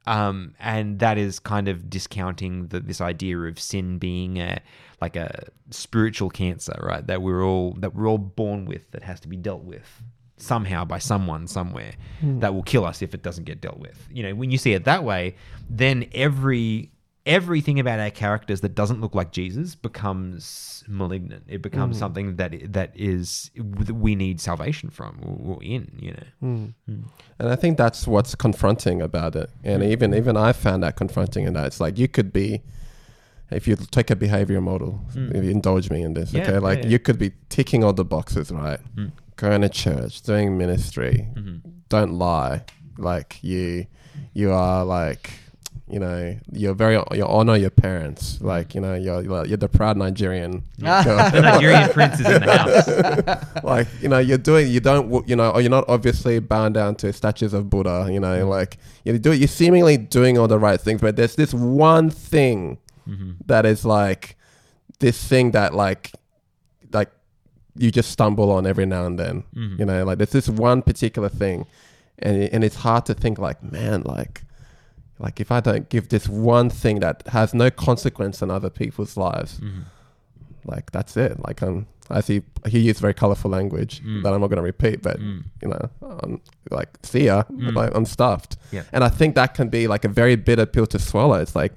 um, 0.08 0.56
and 0.60 1.00
that 1.00 1.18
is 1.18 1.38
kind 1.38 1.68
of 1.68 1.90
discounting 1.90 2.68
the, 2.68 2.80
this 2.80 3.02
idea 3.02 3.38
of 3.40 3.60
sin 3.60 3.98
being 3.98 4.38
a 4.40 4.62
like 5.02 5.16
a 5.16 5.50
spiritual 5.70 6.30
cancer, 6.30 6.80
right? 6.82 7.06
That 7.06 7.22
we're 7.22 7.44
all 7.44 7.74
that 7.80 7.94
we're 7.94 8.08
all 8.08 8.18
born 8.18 8.66
with 8.66 8.90
that 8.92 9.04
has 9.04 9.20
to 9.22 9.28
be 9.28 9.36
dealt 9.36 9.64
with 9.64 10.02
somehow 10.38 10.86
by 10.86 11.00
someone 11.00 11.48
somewhere 11.48 11.94
hmm. 12.20 12.40
that 12.40 12.54
will 12.54 12.64
kill 12.64 12.86
us 12.86 13.02
if 13.02 13.14
it 13.14 13.24
doesn't 13.24 13.44
get 13.44 13.62
dealt 13.62 13.80
with. 13.80 14.08
You 14.12 14.24
know, 14.24 14.36
when 14.36 14.52
you 14.52 14.58
see 14.58 14.74
it 14.74 14.86
that 14.86 15.04
way, 15.04 15.36
then 15.70 16.08
every 16.14 16.92
everything 17.26 17.78
about 17.78 18.00
our 18.00 18.10
characters 18.10 18.62
that 18.62 18.74
doesn't 18.74 19.02
look 19.02 19.14
like 19.14 19.34
Jesus 19.34 19.76
becomes 19.76 20.86
malignant. 20.88 21.44
It 21.48 21.62
becomes 21.62 21.98
hmm. 21.98 22.00
something 22.00 22.36
that 22.38 22.74
that 22.74 22.92
is 22.96 23.52
that 23.56 23.96
we 23.96 24.16
need 24.16 24.40
salvation 24.40 24.90
from 24.90 25.20
or, 25.24 25.56
or 25.56 25.64
in. 25.64 25.92
You 26.00 26.12
know. 26.12 26.28
Hmm. 26.40 27.02
And 27.40 27.50
I 27.50 27.56
think 27.56 27.78
that's 27.78 28.08
what's 28.08 28.36
confronting 28.36 29.02
about 29.02 29.36
it. 29.36 29.50
And 29.64 29.84
even 29.84 30.14
even 30.14 30.38
I 30.38 30.54
found 30.54 30.84
that 30.84 30.96
confronting 30.96 31.46
in 31.46 31.54
that 31.54 31.66
it's 31.66 31.80
like 31.80 31.98
you 31.98 32.08
could 32.08 32.32
be 32.32 32.62
if 33.50 33.68
you 33.68 33.76
take 33.76 34.10
a 34.10 34.16
behavior 34.16 34.60
model, 34.60 35.00
if 35.16 35.44
you 35.44 35.52
indulge 35.52 35.90
me 35.90 36.02
in 36.02 36.14
this, 36.14 36.34
Yeah, 36.34 36.44
okay, 36.44 36.60
like 36.60 36.80
yeah, 36.80 36.84
yeah. 36.84 36.90
you 36.90 37.00
could 37.00 37.18
be 37.18 37.32
ticking 37.50 37.84
all 37.84 37.94
the 37.94 38.04
boxes, 38.04 38.52
right? 38.52 38.80
Going 39.38 39.62
to 39.62 39.70
church, 39.70 40.22
doing 40.24 40.58
ministry, 40.58 41.28
mm-hmm. 41.34 41.70
don't 41.90 42.14
lie, 42.14 42.64
like 42.98 43.38
you, 43.44 43.86
you 44.34 44.52
are 44.52 44.84
like, 44.84 45.32
you 45.88 46.00
know, 46.00 46.36
you're 46.52 46.74
very 46.74 46.96
you 47.14 47.26
honor 47.26 47.56
your 47.56 47.70
parents, 47.70 48.36
mm-hmm. 48.36 48.48
like 48.48 48.76
you 48.76 48.82
know, 48.82 48.96
you're 48.96 49.22
you're, 49.46 49.58
the 49.58 49.70
proud 49.70 49.96
Nigerian. 49.96 50.64
girl. 50.82 51.04
The 51.32 51.42
Nigerian 51.42 51.90
prince 51.94 52.20
is 52.20 52.26
in 52.26 52.42
the 52.42 52.58
house. 52.58 53.64
like 53.64 53.88
you 54.02 54.10
know 54.10 54.18
you're 54.18 54.38
doing 54.38 54.70
you 54.70 54.80
don't 54.80 55.28
you 55.30 55.36
know 55.36 55.52
or 55.52 55.62
you're 55.62 55.70
not 55.70 55.86
obviously 55.88 56.40
bound 56.40 56.74
down 56.74 56.96
to 56.96 57.14
statues 57.14 57.54
of 57.54 57.70
buddha 57.70 58.10
you 58.12 58.20
know 58.20 58.40
mm-hmm. 58.40 58.50
like 58.50 58.78
you 59.04 59.18
do 59.18 59.32
it. 59.32 59.38
you're 59.38 59.48
seemingly 59.48 59.98
doing 59.98 60.38
all 60.38 60.48
the 60.48 60.60
right 60.60 60.82
things 60.82 61.00
but 61.00 61.16
there's 61.16 61.36
this 61.36 61.54
one 61.54 62.10
thing 62.10 62.78
that 63.46 63.66
is 63.66 63.86
like 63.86 64.36
this 65.00 65.24
thing 65.28 65.52
that 65.52 65.74
like 65.74 66.12
you 67.78 67.92
just 67.92 68.12
stumble 68.12 68.52
on 68.52 68.66
every 68.66 68.86
now 68.86 69.06
and 69.06 69.18
then 69.20 69.44
you 69.80 69.86
know 69.86 70.04
like 70.04 70.18
there's 70.18 70.32
this 70.32 70.50
one 70.50 70.82
particular 70.82 71.30
thing 71.30 71.66
and 72.20 72.44
and 72.54 72.64
it's 72.64 72.78
hard 72.78 73.06
to 73.06 73.14
think 73.14 73.38
like 73.40 73.62
man 73.64 74.02
like 74.04 74.44
like 75.20 75.40
if 75.40 75.52
I 75.52 75.60
don't 75.62 75.90
give 75.90 76.10
this 76.10 76.28
one 76.28 76.70
thing 76.70 77.00
that 77.00 77.24
has 77.28 77.54
no 77.54 77.70
consequence 77.72 78.42
on 78.44 78.52
other 78.52 78.70
people's 78.70 79.18
lives, 79.18 79.60
Mm-hmm. 79.60 79.82
like 80.66 80.92
that's 80.92 81.18
it. 81.18 81.40
Like 81.48 81.64
um, 81.64 81.88
as 82.12 82.28
he 82.28 82.44
he 82.68 82.80
used 82.90 83.00
very 83.00 83.14
colorful 83.16 83.50
language 83.50 84.02
Mm. 84.04 84.22
that 84.24 84.32
I'm 84.34 84.42
not 84.42 84.48
going 84.52 84.58
to 84.58 84.70
repeat, 84.74 85.02
but 85.02 85.20
you 85.20 85.70
know, 85.72 85.90
um, 86.04 86.40
like 86.70 86.90
see 87.04 87.26
ya, 87.26 87.44
like, 87.50 87.92
I'm 87.96 88.06
stuffed. 88.06 88.58
Yeah. 88.72 88.84
And 88.94 89.04
I 89.04 89.10
think 89.10 89.34
that 89.36 89.56
can 89.56 89.70
be 89.70 89.88
like 89.88 90.06
a 90.06 90.10
very 90.10 90.36
bitter 90.36 90.68
pill 90.68 90.86
to 90.88 91.00
swallow. 91.00 91.40
It's 91.42 91.56
like, 91.56 91.74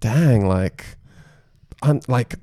dang, 0.00 0.46
like 0.48 0.84
I'm 1.82 2.00
like 2.08 2.36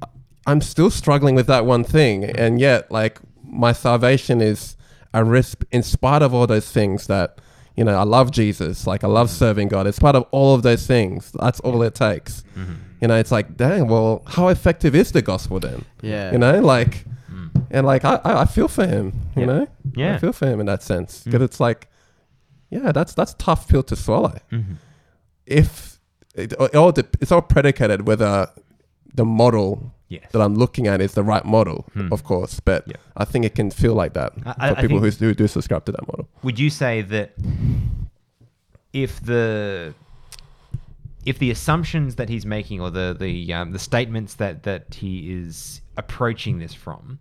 I'm 0.47 0.61
still 0.61 0.89
struggling 0.89 1.35
with 1.35 1.47
that 1.47 1.65
one 1.65 1.83
thing, 1.83 2.23
and 2.23 2.59
yet 2.59 2.89
like 2.91 3.19
my 3.43 3.73
salvation 3.73 4.41
is 4.41 4.75
a 5.13 5.23
risk 5.23 5.63
in 5.71 5.83
spite 5.83 6.21
of 6.21 6.33
all 6.33 6.47
those 6.47 6.71
things 6.71 7.07
that 7.07 7.39
you 7.75 7.83
know 7.83 7.95
I 7.95 8.03
love 8.03 8.31
Jesus, 8.31 8.87
like 8.87 9.03
I 9.03 9.07
love 9.07 9.27
mm-hmm. 9.27 9.37
serving 9.37 9.67
God. 9.67 9.85
In 9.85 9.93
spite 9.93 10.15
of 10.15 10.25
all 10.31 10.55
of 10.55 10.63
those 10.63 10.87
things, 10.87 11.31
that's 11.39 11.59
all 11.59 11.83
it 11.83 11.95
takes. 11.95 12.43
Mm-hmm. 12.55 12.73
You 13.01 13.07
know, 13.09 13.15
it's 13.15 13.31
like, 13.31 13.55
dang, 13.55 13.87
well, 13.87 14.23
how 14.25 14.47
effective 14.47 14.95
is 14.95 15.11
the 15.11 15.21
gospel 15.21 15.59
then? 15.59 15.85
Yeah. 16.01 16.31
You 16.31 16.39
know, 16.39 16.59
like, 16.61 17.05
mm. 17.31 17.51
and 17.69 17.85
like 17.85 18.03
I, 18.03 18.19
I 18.23 18.45
feel 18.45 18.67
for 18.67 18.87
him. 18.87 19.13
You 19.35 19.41
Yeah. 19.41 19.45
know, 19.45 19.67
Yeah. 19.95 20.15
I 20.15 20.17
feel 20.17 20.33
for 20.33 20.47
him 20.47 20.59
in 20.59 20.65
that 20.65 20.81
sense 20.81 21.19
mm. 21.19 21.25
because 21.25 21.41
it's 21.43 21.59
like, 21.59 21.89
yeah, 22.71 22.91
that's 22.91 23.13
that's 23.13 23.35
tough 23.35 23.67
pill 23.67 23.83
to 23.83 23.95
swallow. 23.95 24.39
Mm-hmm. 24.51 24.73
If 25.45 25.99
it, 26.35 26.53
it 26.53 26.75
all 26.75 26.89
it's 27.21 27.31
all 27.31 27.41
predicated 27.41 28.07
whether 28.07 28.49
the 29.13 29.25
model 29.25 29.93
Yes. 30.09 30.31
that 30.31 30.41
I'm 30.41 30.55
looking 30.55 30.87
at 30.87 31.01
is 31.01 31.13
the 31.15 31.23
right 31.23 31.43
model, 31.43 31.85
of 32.11 32.23
course. 32.23 32.59
But 32.61 32.85
Hmm. 32.85 32.91
Yeah. 32.91 32.97
I 33.17 33.25
think 33.25 33.43
it 33.45 33.55
can 33.55 33.69
feel 33.71 33.93
like 33.93 34.13
that 34.13 34.31
I- 34.45 34.69
for 34.71 34.77
I 34.77 34.81
people 34.81 34.99
who, 34.99 35.09
who 35.09 35.33
do 35.33 35.47
subscribe 35.47 35.83
to 35.85 35.91
that 35.91 36.07
model. 36.07 36.27
Would 36.43 36.57
you 36.59 36.69
say 36.69 37.01
that 37.01 37.33
if 38.93 39.19
the 39.21 39.93
if 41.25 41.39
the 41.39 41.51
assumptions 41.51 42.15
that 42.15 42.29
he's 42.29 42.45
making 42.45 42.79
or 42.79 42.89
the 42.89 43.15
the 43.19 43.53
um, 43.53 43.71
the 43.71 43.79
statements 43.79 44.35
that 44.35 44.63
that 44.63 44.93
he 44.93 45.31
is 45.31 45.81
approaching 45.97 46.59
this 46.59 46.73
from, 46.73 47.19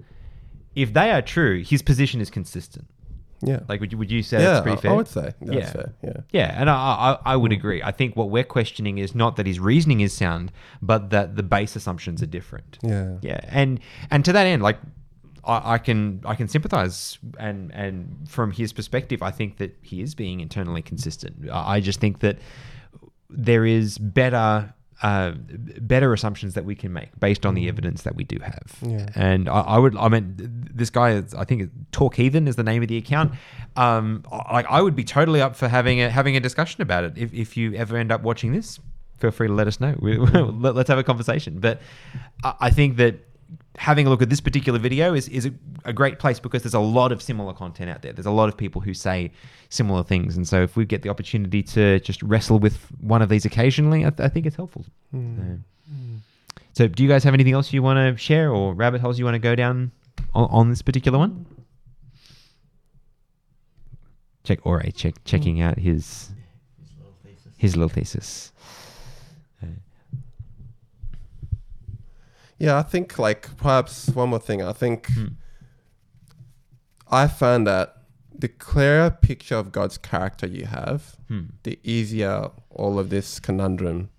if 0.74 0.92
they 0.92 1.10
are 1.10 1.22
true, 1.22 1.62
his 1.64 1.82
position 1.82 2.20
is 2.20 2.30
consistent. 2.30 2.86
Yeah. 3.42 3.60
Like, 3.68 3.80
would 3.80 3.92
you 3.92 3.98
would 3.98 4.10
you 4.10 4.22
say 4.22 4.38
yeah, 4.42 4.50
that's 4.52 4.62
pretty 4.62 4.80
fair? 4.80 4.90
I 4.90 4.94
would 4.94 5.08
say 5.08 5.34
that's 5.40 5.54
Yeah. 5.56 5.70
fair. 5.72 5.94
Yeah. 6.02 6.16
Yeah, 6.32 6.60
and 6.60 6.70
I, 6.70 6.74
I 6.74 7.32
I 7.32 7.36
would 7.36 7.52
agree. 7.52 7.82
I 7.82 7.92
think 7.92 8.16
what 8.16 8.30
we're 8.30 8.44
questioning 8.44 8.98
is 8.98 9.14
not 9.14 9.36
that 9.36 9.46
his 9.46 9.60
reasoning 9.60 10.00
is 10.00 10.12
sound, 10.12 10.52
but 10.80 11.10
that 11.10 11.36
the 11.36 11.42
base 11.42 11.76
assumptions 11.76 12.22
are 12.22 12.26
different. 12.26 12.78
Yeah. 12.82 13.18
Yeah, 13.22 13.40
and 13.48 13.80
and 14.10 14.24
to 14.24 14.32
that 14.32 14.46
end, 14.46 14.62
like 14.62 14.78
I, 15.44 15.74
I 15.74 15.78
can 15.78 16.22
I 16.24 16.34
can 16.34 16.48
sympathize, 16.48 17.18
and 17.38 17.70
and 17.74 18.26
from 18.28 18.52
his 18.52 18.72
perspective, 18.72 19.22
I 19.22 19.30
think 19.30 19.58
that 19.58 19.76
he 19.82 20.00
is 20.00 20.14
being 20.14 20.40
internally 20.40 20.82
consistent. 20.82 21.48
I 21.52 21.80
just 21.80 22.00
think 22.00 22.20
that 22.20 22.38
there 23.28 23.66
is 23.66 23.98
better. 23.98 24.72
Uh, 25.02 25.32
better 25.80 26.14
assumptions 26.14 26.54
that 26.54 26.64
we 26.64 26.74
can 26.74 26.90
make 26.90 27.10
based 27.20 27.44
on 27.44 27.54
the 27.54 27.68
evidence 27.68 28.02
that 28.04 28.16
we 28.16 28.24
do 28.24 28.38
have, 28.42 28.72
Yeah. 28.80 29.06
and 29.14 29.46
I, 29.46 29.60
I 29.60 29.78
would. 29.78 29.94
I 29.94 30.08
mean, 30.08 30.34
this 30.74 30.88
guy 30.88 31.10
is. 31.10 31.34
I 31.34 31.44
think 31.44 31.70
Talk 31.92 32.14
Heathen 32.14 32.48
is 32.48 32.56
the 32.56 32.62
name 32.62 32.82
of 32.82 32.88
the 32.88 32.96
account. 32.96 33.32
Um, 33.76 34.24
I- 34.32 34.54
like 34.54 34.66
I 34.70 34.80
would 34.80 34.96
be 34.96 35.04
totally 35.04 35.42
up 35.42 35.54
for 35.54 35.68
having 35.68 36.00
a 36.00 36.08
having 36.08 36.34
a 36.34 36.40
discussion 36.40 36.80
about 36.80 37.04
it. 37.04 37.12
If 37.16 37.34
if 37.34 37.58
you 37.58 37.74
ever 37.74 37.98
end 37.98 38.10
up 38.10 38.22
watching 38.22 38.52
this, 38.52 38.80
feel 39.18 39.30
free 39.32 39.48
to 39.48 39.52
let 39.52 39.66
us 39.66 39.80
know. 39.80 39.94
We, 39.98 40.16
let, 40.18 40.74
let's 40.74 40.88
have 40.88 40.98
a 40.98 41.04
conversation. 41.04 41.58
But 41.60 41.82
I, 42.42 42.54
I 42.60 42.70
think 42.70 42.96
that 42.96 43.16
having 43.78 44.06
a 44.06 44.10
look 44.10 44.22
at 44.22 44.30
this 44.30 44.40
particular 44.40 44.78
video 44.78 45.14
is 45.14 45.28
is 45.28 45.46
a, 45.46 45.52
a 45.84 45.92
great 45.92 46.18
place 46.18 46.40
because 46.40 46.62
there's 46.62 46.74
a 46.74 46.80
lot 46.80 47.12
of 47.12 47.22
similar 47.22 47.52
content 47.52 47.90
out 47.90 48.02
there. 48.02 48.12
There's 48.12 48.26
a 48.26 48.30
lot 48.30 48.48
of 48.48 48.56
people 48.56 48.80
who 48.80 48.94
say 48.94 49.32
similar 49.68 50.02
things, 50.02 50.36
and 50.36 50.46
so 50.46 50.62
if 50.62 50.76
we 50.76 50.84
get 50.84 51.02
the 51.02 51.08
opportunity 51.08 51.62
to 51.62 52.00
just 52.00 52.22
wrestle 52.22 52.58
with 52.58 52.76
one 53.00 53.22
of 53.22 53.28
these 53.28 53.44
occasionally, 53.44 54.04
I, 54.04 54.10
th- 54.10 54.20
I 54.20 54.28
think 54.28 54.46
it's 54.46 54.56
helpful. 54.56 54.84
Hmm. 55.10 55.36
So- 55.36 55.58
hmm. 55.90 56.16
so, 56.72 56.88
do 56.88 57.02
you 57.02 57.08
guys 57.08 57.24
have 57.24 57.34
anything 57.34 57.52
else 57.52 57.72
you 57.72 57.82
want 57.82 57.98
to 57.98 58.20
share 58.20 58.50
or 58.50 58.74
rabbit 58.74 59.00
holes 59.00 59.18
you 59.18 59.24
want 59.24 59.34
to 59.34 59.40
go 59.40 59.54
down 59.54 59.92
on, 60.34 60.48
on 60.50 60.70
this 60.70 60.82
particular 60.82 61.18
one? 61.18 61.46
Check 64.44 64.60
Ore, 64.64 64.82
check 64.94 65.14
checking 65.24 65.56
hmm. 65.56 65.62
out 65.62 65.78
his 65.78 66.30
his 67.56 67.76
little 67.76 67.88
thesis. 67.88 68.52
Uh, 69.62 69.66
Yeah, 72.58 72.78
I 72.78 72.82
think 72.82 73.18
like 73.18 73.56
perhaps 73.56 74.08
one 74.10 74.30
more 74.30 74.38
thing. 74.38 74.62
I 74.62 74.72
think 74.72 75.06
Hmm. 75.10 75.26
I 77.08 77.28
found 77.28 77.66
that 77.66 77.96
the 78.38 78.48
clearer 78.48 79.10
picture 79.10 79.56
of 79.56 79.72
God's 79.72 79.96
character 79.98 80.46
you 80.46 80.66
have, 80.66 81.16
Hmm. 81.28 81.44
the 81.62 81.78
easier 81.82 82.50
all 82.70 82.98
of 82.98 83.10
this 83.10 83.40
conundrum 83.40 84.10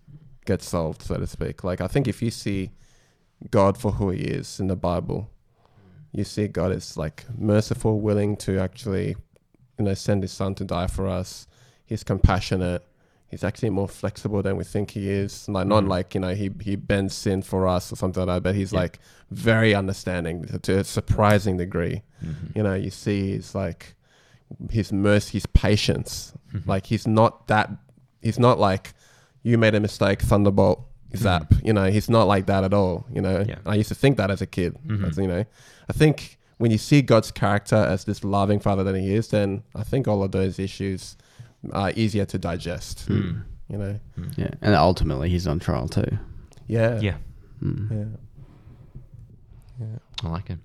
gets 0.45 0.67
solved, 0.69 1.01
so 1.03 1.17
to 1.17 1.27
speak. 1.27 1.63
Like 1.63 1.81
I 1.81 1.87
think 1.87 2.07
if 2.07 2.21
you 2.21 2.31
see 2.31 2.71
God 3.51 3.77
for 3.77 3.93
who 3.93 4.09
He 4.11 4.21
is 4.21 4.59
in 4.59 4.67
the 4.67 4.75
Bible, 4.75 5.29
you 6.11 6.23
see 6.23 6.47
God 6.47 6.71
is 6.71 6.97
like 6.97 7.25
merciful, 7.37 7.99
willing 7.99 8.37
to 8.37 8.57
actually, 8.59 9.15
you 9.77 9.85
know, 9.85 9.93
send 9.93 10.23
His 10.23 10.31
Son 10.31 10.55
to 10.55 10.63
die 10.63 10.87
for 10.87 11.07
us. 11.07 11.47
He's 11.85 12.03
compassionate. 12.03 12.83
He's 13.29 13.43
actually 13.43 13.71
more 13.71 13.89
flexible 13.89 14.41
than 14.41 14.55
we 14.55 14.63
think 14.63 14.91
he 14.91 15.09
is. 15.09 15.49
Like 15.49 15.67
not 15.67 15.83
mm. 15.83 15.89
like 15.89 16.15
you 16.15 16.21
know 16.21 16.33
he 16.33 16.49
he 16.61 16.75
bends 16.75 17.13
sin 17.13 17.41
for 17.41 17.67
us 17.67 17.91
or 17.91 17.95
something 17.97 18.25
like 18.25 18.37
that, 18.37 18.43
but 18.43 18.55
he's 18.55 18.71
Yeah. 18.71 18.79
like 18.81 18.99
very 19.31 19.75
understanding 19.75 20.45
to, 20.45 20.59
to 20.59 20.79
a 20.79 20.83
surprising 20.83 21.57
degree. 21.57 22.03
Mm-hmm. 22.25 22.57
You 22.57 22.63
know, 22.63 22.73
you 22.73 22.89
see 22.89 23.33
he's 23.33 23.53
like 23.53 23.95
his 24.71 24.93
mercy, 24.93 25.33
his 25.33 25.45
patience. 25.47 26.33
Mm-hmm. 26.53 26.69
Like 26.69 26.85
he's 26.85 27.05
not 27.05 27.47
that. 27.47 27.69
He's 28.21 28.39
not 28.39 28.59
like 28.59 28.93
you 29.43 29.57
made 29.57 29.75
a 29.75 29.79
mistake, 29.79 30.21
thunderbolt, 30.21 30.79
mm-hmm. 30.79 31.17
zap. 31.17 31.53
You 31.63 31.73
know, 31.73 31.91
he's 31.91 32.09
not 32.09 32.27
like 32.27 32.45
that 32.47 32.63
at 32.63 32.73
all. 32.73 33.05
You 33.13 33.21
know, 33.21 33.43
Yeah. 33.47 33.59
I 33.65 33.75
used 33.75 33.89
to 33.89 33.95
think 33.95 34.17
that 34.17 34.31
as 34.31 34.41
a 34.41 34.47
kid. 34.47 34.77
As, 35.05 35.17
you 35.17 35.27
know, 35.27 35.43
I 35.89 35.93
think 35.93 36.37
when 36.57 36.71
you 36.71 36.77
see 36.77 37.01
God's 37.01 37.31
character 37.31 37.75
as 37.75 38.05
this 38.05 38.23
loving 38.23 38.59
Father 38.59 38.83
that 38.83 38.95
He 38.95 39.13
is, 39.13 39.27
then 39.27 39.63
I 39.75 39.83
think 39.83 40.07
all 40.07 40.23
of 40.23 40.31
those 40.31 40.59
issues 40.59 41.17
are 41.73 41.91
easier 41.95 42.25
to 42.25 42.37
digest. 42.37 43.01
Hmm. 43.07 43.39
You 43.69 43.77
know, 43.77 43.99
hmm. 44.15 44.27
Yeah, 44.37 44.49
and 44.61 44.75
ultimately 44.75 45.29
he's 45.29 45.47
on 45.47 45.59
trial 45.59 45.87
too. 45.87 46.17
yeah, 46.67 46.99
hmm. 47.59 47.87
Yeah, 47.91 48.05
yeah. 49.79 49.97
I 50.23 50.29
like 50.29 50.49
it. 50.49 50.59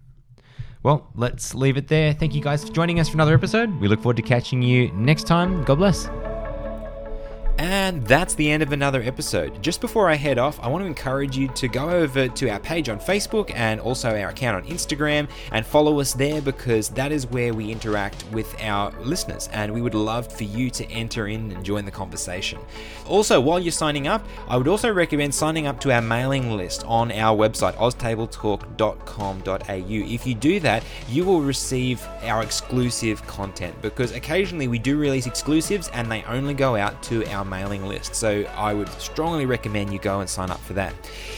Well, 0.82 1.08
let's 1.14 1.54
leave 1.54 1.76
it 1.76 1.88
there. 1.88 2.12
Thank 2.12 2.34
you 2.34 2.42
guys 2.42 2.64
for 2.64 2.72
joining 2.72 2.98
us 2.98 3.08
for 3.08 3.14
another 3.14 3.34
episode. 3.34 3.80
We 3.80 3.86
look 3.86 4.00
forward 4.00 4.16
to 4.16 4.22
catching 4.22 4.62
you 4.62 4.90
next 4.92 5.26
time. 5.28 5.62
God 5.64 5.76
bless. 5.76 6.08
And 7.58 8.04
that's 8.06 8.34
the 8.34 8.50
end 8.50 8.62
of 8.62 8.72
another 8.72 9.02
episode. 9.02 9.62
Just 9.62 9.80
before 9.80 10.08
I 10.08 10.14
head 10.14 10.38
off, 10.38 10.58
I 10.60 10.68
want 10.68 10.82
to 10.82 10.86
encourage 10.86 11.36
you 11.36 11.48
to 11.48 11.68
go 11.68 11.90
over 11.90 12.28
to 12.28 12.48
our 12.48 12.58
page 12.58 12.88
on 12.88 12.98
Facebook 12.98 13.52
and 13.54 13.80
also 13.80 14.08
our 14.10 14.30
account 14.30 14.64
on 14.64 14.70
Instagram 14.70 15.28
and 15.52 15.66
follow 15.66 16.00
us 16.00 16.14
there 16.14 16.40
because 16.40 16.88
that 16.90 17.12
is 17.12 17.26
where 17.26 17.52
we 17.52 17.70
interact 17.70 18.24
with 18.32 18.54
our 18.62 18.90
listeners 19.02 19.48
and 19.52 19.72
we 19.72 19.82
would 19.82 19.94
love 19.94 20.32
for 20.32 20.44
you 20.44 20.70
to 20.70 20.90
enter 20.90 21.28
in 21.28 21.52
and 21.52 21.64
join 21.64 21.84
the 21.84 21.90
conversation. 21.90 22.58
Also, 23.06 23.40
while 23.40 23.60
you're 23.60 23.70
signing 23.70 24.06
up, 24.06 24.26
I 24.48 24.56
would 24.56 24.68
also 24.68 24.90
recommend 24.92 25.34
signing 25.34 25.66
up 25.66 25.78
to 25.80 25.92
our 25.92 26.00
mailing 26.00 26.56
list 26.56 26.84
on 26.86 27.12
our 27.12 27.36
website, 27.36 27.74
oztabletalk.com.au. 27.74 30.14
If 30.14 30.26
you 30.26 30.34
do 30.34 30.60
that, 30.60 30.84
you 31.08 31.24
will 31.24 31.42
receive 31.42 32.06
our 32.22 32.42
exclusive 32.42 33.26
content 33.26 33.80
because 33.82 34.12
occasionally 34.12 34.68
we 34.68 34.78
do 34.78 34.96
release 34.96 35.26
exclusives 35.26 35.88
and 35.88 36.10
they 36.10 36.22
only 36.24 36.54
go 36.54 36.76
out 36.76 37.02
to 37.04 37.26
our 37.26 37.41
mailing 37.44 37.86
list. 37.86 38.14
So 38.14 38.44
I 38.56 38.74
would 38.74 38.88
strongly 39.00 39.46
recommend 39.46 39.92
you 39.92 39.98
go 39.98 40.20
and 40.20 40.28
sign 40.28 40.50
up 40.50 40.60
for 40.60 40.72
that. 40.74 40.94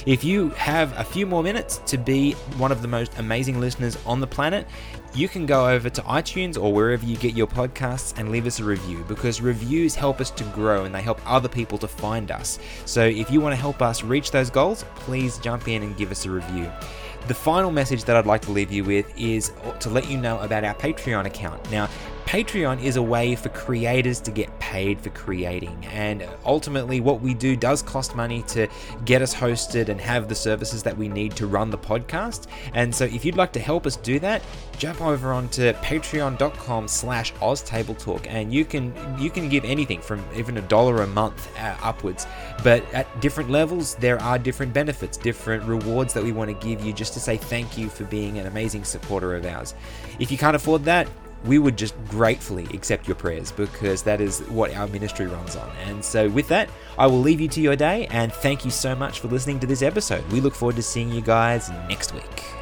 If 0.07 0.25
you 0.25 0.51
have 0.51 0.97
a 0.99 1.05
few 1.05 1.27
more 1.27 1.43
minutes 1.43 1.79
to 1.87 1.99
be 1.99 2.33
one 2.57 2.73
of 2.73 2.83
the 2.83 2.89
most 2.89 3.19
amazing 3.19 3.61
listeners 3.61 3.99
on 4.07 4.21
the 4.21 4.27
planet, 4.27 4.67
you 5.15 5.29
can 5.29 5.47
go 5.47 5.69
over 5.69 5.89
to 5.89 6.03
iTunes 6.03 6.61
or 6.61 6.73
wherever 6.73 7.05
you 7.05 7.17
get 7.17 7.35
your 7.35 7.47
podcasts 7.47 8.19
and 8.19 8.33
leave 8.33 8.47
us 8.47 8.59
a 8.59 8.65
review 8.65 9.05
because 9.07 9.41
reviews 9.41 9.95
help 9.95 10.21
us 10.21 10.31
to 10.33 10.45
grow 10.45 10.85
and 10.85 10.95
they 10.95 11.03
help 11.03 11.21
other 11.25 11.49
people 11.49 11.79
to 11.79 11.87
find 11.87 12.33
us. 12.33 12.59
So 12.85 13.05
if 13.05 13.31
you 13.31 13.41
want 13.41 13.53
to 13.53 13.61
help 13.61 13.81
us 13.81 14.03
reach 14.03 14.33
those 14.33 14.51
goals, 14.51 14.85
please 14.97 15.39
jump 15.39 15.69
in 15.69 15.85
and 15.85 15.97
give 15.97 16.11
us 16.11 16.27
a 16.27 16.31
review. 16.31 16.71
The 17.29 17.35
final 17.35 17.71
message 17.71 18.05
that 18.05 18.17
I'd 18.17 18.27
like 18.27 18.43
to 18.43 18.51
leave 18.51 18.71
you 18.71 18.85
with 18.85 19.11
is 19.17 19.53
to 19.81 19.89
let 19.89 20.11
you 20.11 20.19
know 20.19 20.39
about 20.41 20.65
our 20.65 20.75
Patreon 20.75 21.25
account. 21.25 21.71
Now, 21.71 21.89
Patreon 22.35 22.83
is 22.83 22.97
a 22.97 23.03
way 23.03 23.37
for 23.37 23.49
creators 23.51 24.19
to 24.23 24.33
get 24.33 24.59
paid 24.59 25.01
for 25.01 25.11
creating, 25.11 25.87
and 25.93 26.29
ultimately, 26.45 26.99
what 26.99 27.21
we 27.21 27.33
do 27.33 27.55
does 27.55 27.81
cost 27.81 28.17
money 28.17 28.43
to 28.49 28.67
get 29.05 29.23
us 29.23 29.33
hosted 29.33 29.89
and 29.89 30.01
have 30.01 30.27
the 30.27 30.35
services 30.35 30.83
that 30.83 30.99
we 30.99 31.07
need 31.07 31.37
to 31.37 31.47
run 31.47 31.71
the 31.71 31.79
podcast. 31.79 32.49
And 32.73 32.93
so, 32.93 33.05
if 33.05 33.25
you'd 33.25 33.37
like 33.37 33.53
to 33.53 33.61
help 33.61 33.87
us 33.87 33.95
do 33.95 34.19
that, 34.19 34.43
jump 34.79 35.01
over 35.01 35.33
onto 35.33 35.75
patreon.com/slash 35.75 37.33
oztabletalk, 37.35 38.27
and 38.27 38.53
you 38.53 38.65
can 38.65 38.93
you 39.17 39.31
can 39.31 39.49
give 39.49 39.65
anything 39.65 40.01
from 40.01 40.21
even 40.35 40.59
a 40.59 40.63
dollar 40.63 41.03
a 41.03 41.07
month 41.07 41.57
uh, 41.57 41.77
upwards. 41.85 42.27
But 42.65 42.83
at 42.93 43.07
different 43.21 43.49
levels, 43.49 43.95
there 43.95 44.21
are 44.21 44.41
different 44.41 44.73
benefits, 44.73 45.17
different 45.17 45.63
rewards 45.63 46.13
that 46.15 46.25
we 46.25 46.33
want 46.33 46.51
to 46.51 46.67
give 46.67 46.85
you 46.85 46.93
just 46.93 47.13
to 47.13 47.21
say 47.21 47.37
thank 47.37 47.79
you 47.79 47.89
for 47.89 48.03
being 48.07 48.39
an 48.41 48.49
amazing 48.49 48.83
supporter 48.83 49.37
of 49.37 49.47
ours. 49.47 49.77
If 50.19 50.33
you 50.33 50.39
can't 50.39 50.57
afford 50.57 50.83
that, 50.87 51.07
we 51.45 51.59
would 51.59 51.77
just 51.77 51.95
gratefully 52.09 52.67
accept 52.73 53.07
your 53.07 53.15
prayers 53.15 53.53
because 53.53 54.03
that 54.03 54.21
is 54.21 54.41
what 54.49 54.75
our 54.75 54.89
ministry 54.89 55.27
runs 55.27 55.57
on. 55.57 55.71
And 55.87 56.05
so, 56.05 56.29
with 56.29 56.49
that, 56.49 56.71
I 56.99 57.07
will 57.07 57.21
leave 57.21 57.41
you 57.41 57.49
to 57.49 57.61
your 57.61 57.77
day 57.77 58.07
and 58.11 58.33
thank 58.33 58.65
you 58.65 58.71
so 58.71 58.95
much 58.95 59.21
for 59.21 59.29
listening 59.29 59.61
to 59.61 59.67
this 59.67 59.83
episode. 59.83 60.25
We 60.33 60.41
look 60.41 60.55
forward 60.55 60.77
to 60.77 60.83
seeing 60.83 61.11
you 61.11 61.21
guys 61.21 61.71
next 61.89 62.15
week. 62.15 62.54